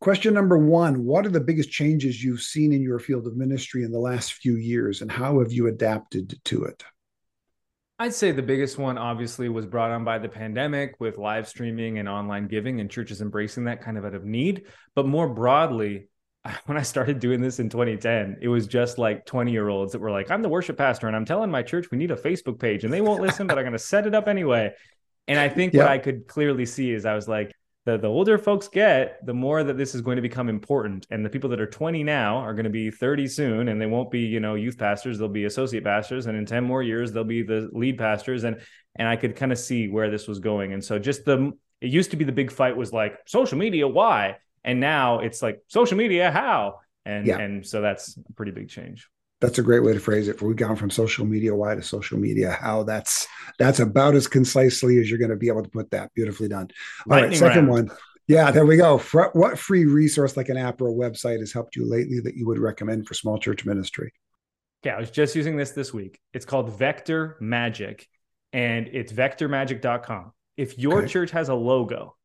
[0.00, 3.84] Question number one What are the biggest changes you've seen in your field of ministry
[3.84, 6.84] in the last few years, and how have you adapted to it?
[7.98, 12.00] I'd say the biggest one obviously was brought on by the pandemic with live streaming
[12.00, 14.64] and online giving and churches embracing that kind of out of need.
[14.96, 16.08] But more broadly,
[16.66, 20.00] when I started doing this in 2010, it was just like 20 year olds that
[20.00, 22.58] were like, I'm the worship pastor and I'm telling my church we need a Facebook
[22.58, 24.72] page and they won't listen, but I'm going to set it up anyway.
[25.26, 25.82] And I think yeah.
[25.82, 27.52] what I could clearly see is I was like,
[27.86, 31.06] the, the older folks get, the more that this is going to become important.
[31.10, 33.84] And the people that are 20 now are going to be 30 soon, and they
[33.84, 35.18] won't be, you know, youth pastors.
[35.18, 38.44] They'll be associate pastors, and in 10 more years, they'll be the lead pastors.
[38.44, 38.58] And
[38.96, 40.72] and I could kind of see where this was going.
[40.72, 43.86] And so just the it used to be the big fight was like social media,
[43.86, 44.38] why?
[44.64, 46.80] And now it's like social media, how?
[47.04, 47.38] And yeah.
[47.38, 49.08] and so that's a pretty big change
[49.44, 50.38] that's a great way to phrase it.
[50.38, 52.82] For we've gone from social media why to social media how.
[52.82, 53.26] That's
[53.58, 56.12] that's about as concisely as you're going to be able to put that.
[56.14, 56.68] Beautifully done.
[57.06, 57.88] All Lightning right, second round.
[57.88, 57.98] one.
[58.26, 58.98] Yeah, there we go.
[59.34, 62.46] What free resource like an app or a website has helped you lately that you
[62.46, 64.14] would recommend for small church ministry?
[64.82, 66.18] Yeah, I was just using this this week.
[66.32, 68.06] It's called Vector Magic,
[68.54, 70.32] and it's vectormagic.com.
[70.56, 71.08] If your okay.
[71.08, 72.16] church has a logo,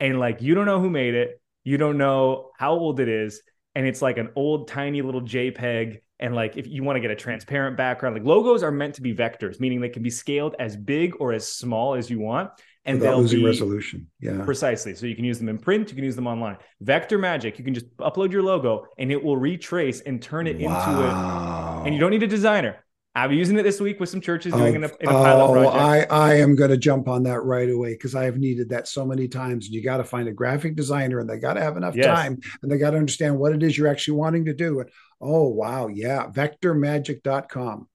[0.00, 3.42] and like you don't know who made it, you don't know how old it is,
[3.74, 7.10] and it's like an old tiny little JPEG and like if you want to get
[7.10, 10.56] a transparent background like logos are meant to be vectors meaning they can be scaled
[10.58, 12.50] as big or as small as you want
[12.84, 15.90] and Without they'll losing be resolution yeah precisely so you can use them in print
[15.90, 19.22] you can use them online vector magic you can just upload your logo and it
[19.22, 20.80] will retrace and turn it wow.
[20.80, 22.84] into it and you don't need a designer
[23.22, 25.44] I'm using it this week with some churches doing oh, in, a, in a pilot
[25.44, 26.12] oh, project.
[26.12, 28.86] I, I am going to jump on that right away because I have needed that
[28.86, 29.66] so many times.
[29.66, 32.06] And you got to find a graphic designer and they got to have enough yes.
[32.06, 34.80] time and they got to understand what it is you're actually wanting to do.
[34.80, 34.90] And
[35.20, 35.88] oh, wow.
[35.88, 36.28] Yeah.
[36.28, 37.88] Vectormagic.com.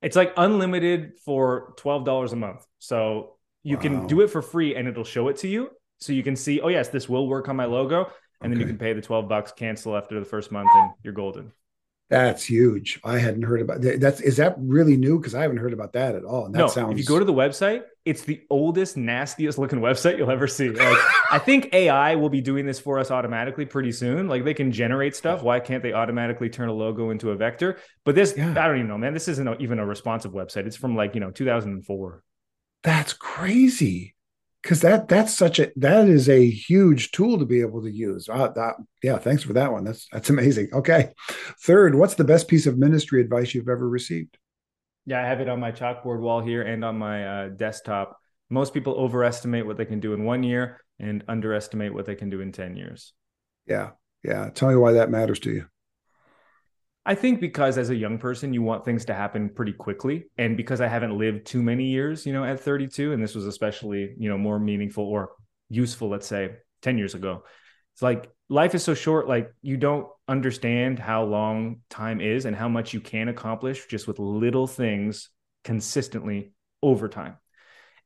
[0.00, 2.64] It's like unlimited for $12 a month.
[2.78, 3.82] So you wow.
[3.82, 5.70] can do it for free and it'll show it to you.
[6.00, 8.10] So you can see, oh, yes, this will work on my logo.
[8.40, 8.58] And okay.
[8.58, 11.52] then you can pay the 12 bucks, cancel after the first month, and you're golden.
[12.10, 13.00] That's huge.
[13.04, 14.00] I hadn't heard about that.
[14.00, 15.18] That's is that really new?
[15.18, 16.46] Because I haven't heard about that at all.
[16.46, 16.92] And that no, sounds.
[16.92, 20.70] If you go to the website, it's the oldest, nastiest looking website you'll ever see.
[20.70, 20.96] Like,
[21.30, 24.26] I think AI will be doing this for us automatically pretty soon.
[24.26, 25.42] Like they can generate stuff.
[25.42, 27.78] Why can't they automatically turn a logo into a vector?
[28.04, 28.50] But this, yeah.
[28.52, 29.12] I don't even know, man.
[29.12, 30.66] This isn't even a responsive website.
[30.66, 32.22] It's from like you know 2004.
[32.84, 34.14] That's crazy
[34.68, 38.28] because that that's such a that is a huge tool to be able to use.
[38.28, 39.82] Uh, that, yeah, thanks for that one.
[39.82, 40.68] That's that's amazing.
[40.74, 41.08] Okay,
[41.64, 44.36] third, what's the best piece of ministry advice you've ever received?
[45.06, 48.18] Yeah, I have it on my chalkboard wall here and on my uh, desktop.
[48.50, 52.28] Most people overestimate what they can do in one year and underestimate what they can
[52.28, 53.14] do in ten years.
[53.66, 53.92] Yeah,
[54.22, 54.50] yeah.
[54.50, 55.64] Tell me why that matters to you.
[57.08, 60.26] I think because as a young person, you want things to happen pretty quickly.
[60.36, 63.46] And because I haven't lived too many years, you know, at 32, and this was
[63.46, 65.30] especially, you know, more meaningful or
[65.70, 67.44] useful, let's say 10 years ago.
[67.94, 72.54] It's like life is so short, like you don't understand how long time is and
[72.54, 75.30] how much you can accomplish just with little things
[75.64, 76.52] consistently
[76.82, 77.38] over time.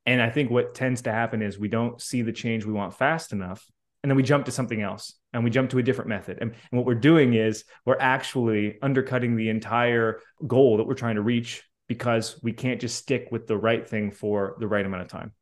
[0.07, 2.95] And I think what tends to happen is we don't see the change we want
[2.95, 3.67] fast enough
[4.05, 6.39] and then we jump to something else and we jump to a different method.
[6.41, 11.17] And, and, what we're doing is we're actually undercutting the entire goal that we're trying
[11.17, 15.03] to reach because we can't just stick with the right thing for the right amount
[15.03, 15.33] of time.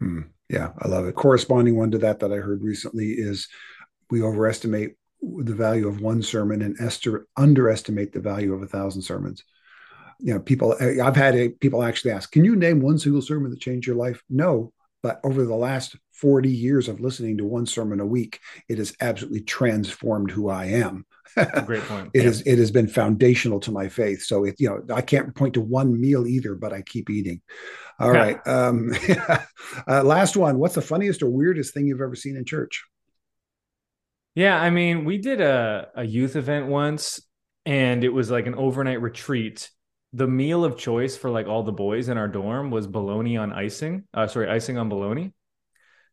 [0.00, 0.20] Hmm.
[0.48, 1.14] Yeah, I love it.
[1.14, 3.48] Corresponding one to that that I heard recently is
[4.10, 9.02] we overestimate the value of one sermon and ester- underestimate the value of a thousand
[9.02, 9.44] sermons.
[10.20, 13.50] You know, people, I've had a, people actually ask, can you name one single sermon
[13.50, 14.22] that changed your life?
[14.30, 14.72] No,
[15.02, 18.94] but over the last 40 years of listening to one sermon a week, it has
[19.00, 21.06] absolutely transformed who I am.
[21.66, 22.10] great point.
[22.14, 22.28] it yeah.
[22.28, 24.22] is, it has been foundational to my faith.
[24.22, 27.40] So it you know I can't point to one meal either, but I keep eating.
[28.00, 28.20] All yeah.
[28.20, 28.48] right.
[28.48, 28.92] Um,
[29.88, 30.58] uh, last one.
[30.58, 32.84] What's the funniest or weirdest thing you've ever seen in church?
[34.34, 37.20] Yeah, I mean, we did a, a youth event once
[37.66, 39.68] and it was like an overnight retreat.
[40.12, 43.52] The meal of choice for like all the boys in our dorm was bologna on
[43.52, 44.04] icing.
[44.14, 45.32] Uh, sorry, icing on bologna.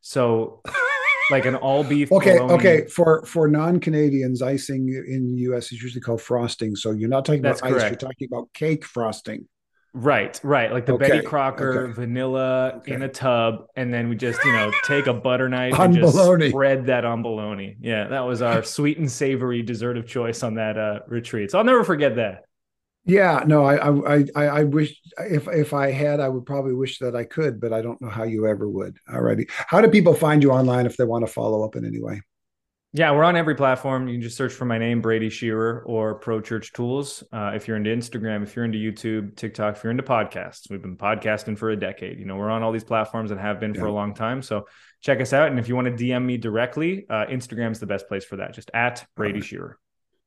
[0.02, 0.62] So
[1.32, 2.12] like an all beef.
[2.12, 2.54] Okay, bologna.
[2.54, 2.88] okay.
[2.88, 5.72] For for non Canadians, icing in the U.S.
[5.72, 6.76] is usually called frosting.
[6.76, 7.86] So you're not talking That's about correct.
[7.86, 7.92] ice.
[7.92, 9.48] You're talking about cake frosting.
[9.98, 10.74] Right, right.
[10.74, 11.08] Like the okay.
[11.08, 11.94] Betty Crocker okay.
[11.94, 12.96] vanilla okay.
[12.96, 16.14] in a tub, and then we just you know take a butter knife and just
[16.14, 16.50] bologna.
[16.50, 17.78] spread that on bologna.
[17.80, 21.52] Yeah, that was our sweet and savory dessert of choice on that uh, retreat.
[21.52, 22.44] So I'll never forget that.
[23.06, 26.98] Yeah, no, I, I, I, I wish if if I had, I would probably wish
[27.00, 28.98] that I could, but I don't know how you ever would.
[29.08, 32.02] Alrighty, how do people find you online if they want to follow up in any
[32.02, 32.22] way?
[32.94, 34.08] Yeah, we're on every platform.
[34.08, 37.26] You can just search for my name, Brady Shearer, or Pro Church Tools.
[37.32, 40.82] Uh, if you're into Instagram, if you're into YouTube, TikTok, if you're into podcasts, we've
[40.82, 42.18] been podcasting for a decade.
[42.18, 43.82] You know, we're on all these platforms and have been yeah.
[43.82, 44.42] for a long time.
[44.42, 44.66] So
[45.02, 45.50] check us out.
[45.50, 48.54] And if you want to DM me directly, uh, Instagram's the best place for that.
[48.54, 49.44] Just at Brady right.
[49.44, 49.78] Shearer.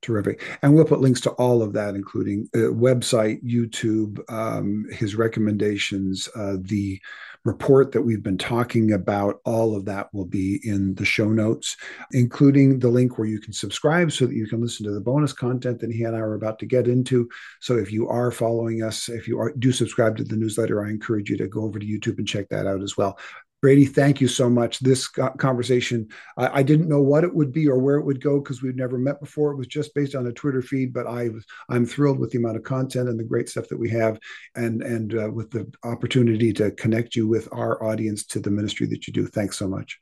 [0.01, 0.43] Terrific.
[0.63, 6.29] And we'll put links to all of that, including uh, website, YouTube, um, his recommendations,
[6.37, 7.01] uh, the
[7.45, 9.41] report that we've been talking about.
[9.45, 11.77] All of that will be in the show notes,
[12.13, 15.33] including the link where you can subscribe so that you can listen to the bonus
[15.33, 17.29] content that he and I are about to get into.
[17.61, 20.91] So if you are following us, if you are, do subscribe to the newsletter, I
[20.91, 23.19] encourage you to go over to YouTube and check that out as well.
[23.61, 24.79] Brady, thank you so much.
[24.79, 28.39] This conversation, I, I, didn't know what it would be or where it would go
[28.39, 29.51] because we'd never met before.
[29.51, 32.39] It was just based on a Twitter feed, but I was I'm thrilled with the
[32.39, 34.21] amount of content and the great stuff that we have,
[34.55, 38.87] and and uh, with the opportunity to connect you with our audience to the ministry
[38.87, 39.27] that you do.
[39.27, 39.99] Thanks so much.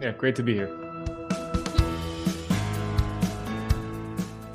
[0.00, 0.70] Yeah, great to be here.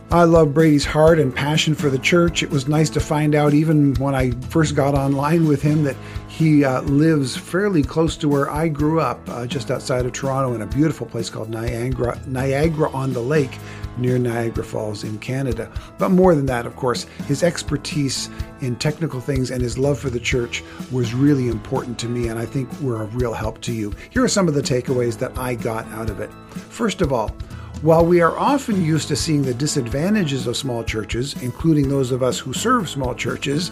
[0.09, 2.41] I love Brady's heart and passion for the church.
[2.41, 5.97] It was nice to find out, even when I first got online with him, that
[6.37, 10.53] he uh, lives fairly close to where I grew up, uh, just outside of Toronto,
[10.53, 13.57] in a beautiful place called Niagara, Niagara on the Lake,
[13.97, 15.71] near Niagara Falls in Canada.
[15.97, 18.29] But more than that, of course, his expertise
[18.61, 22.37] in technical things and his love for the church was really important to me, and
[22.37, 23.91] I think were a real help to you.
[24.11, 26.29] Here are some of the takeaways that I got out of it.
[26.69, 27.35] First of all,
[27.83, 32.23] while we are often used to seeing the disadvantages of small churches, including those of
[32.23, 33.71] us who serve small churches,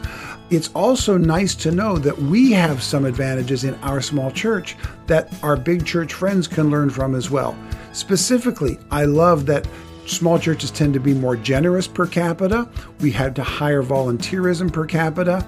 [0.50, 4.76] it's also nice to know that we have some advantages in our small church
[5.08, 7.58] that our big church friends can learn from as well.
[7.94, 9.68] Specifically, I love that
[10.06, 12.70] small churches tend to be more generous per capita,
[13.00, 15.46] we have to higher volunteerism per capita,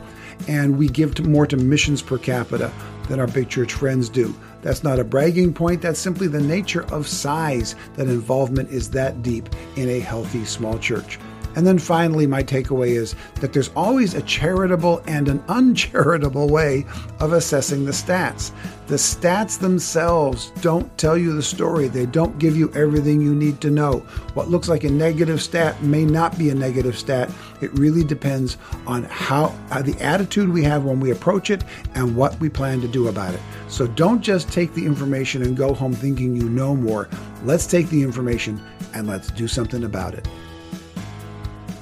[0.48, 2.72] and we give to more to missions per capita
[3.08, 4.36] than our big church friends do.
[4.62, 9.22] That's not a bragging point, that's simply the nature of size that involvement is that
[9.22, 11.20] deep in a healthy small church.
[11.58, 16.86] And then finally, my takeaway is that there's always a charitable and an uncharitable way
[17.20, 18.52] of assessing the stats.
[18.86, 23.60] The stats themselves don't tell you the story, they don't give you everything you need
[23.62, 24.02] to know.
[24.36, 27.32] What looks like a negative stat may not be a negative stat.
[27.60, 31.64] It really depends on how, how the attitude we have when we approach it
[31.96, 33.42] and what we plan to do about it.
[33.68, 37.10] So don't just take the information and go home thinking you know more.
[37.44, 38.62] Let's take the information
[38.94, 40.28] and let's do something about it.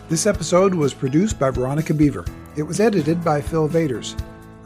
[0.07, 2.25] This episode was produced by Veronica Beaver.
[2.55, 4.15] It was edited by Phil Vaters.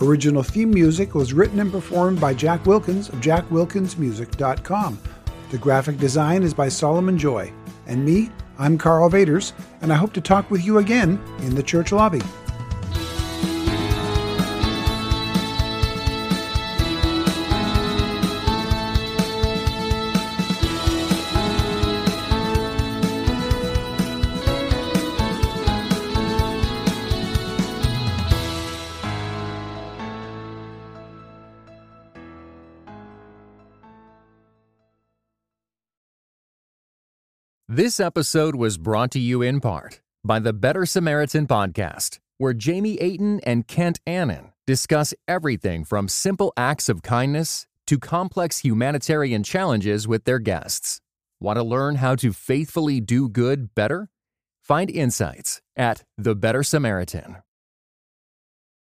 [0.01, 4.99] Original theme music was written and performed by Jack Wilkins of jackwilkinsmusic.com.
[5.51, 7.53] The graphic design is by Solomon Joy.
[7.87, 11.63] And me, I'm Karl Vaters, and I hope to talk with you again in the
[11.63, 12.21] church lobby.
[37.79, 42.97] This episode was brought to you in part by the Better Samaritan podcast, where Jamie
[42.99, 50.09] Aten and Kent Annan discuss everything from simple acts of kindness to complex humanitarian challenges
[50.09, 50.99] with their guests.
[51.39, 54.09] Want to learn how to faithfully do good better?
[54.61, 57.37] Find insights at The Better Samaritan.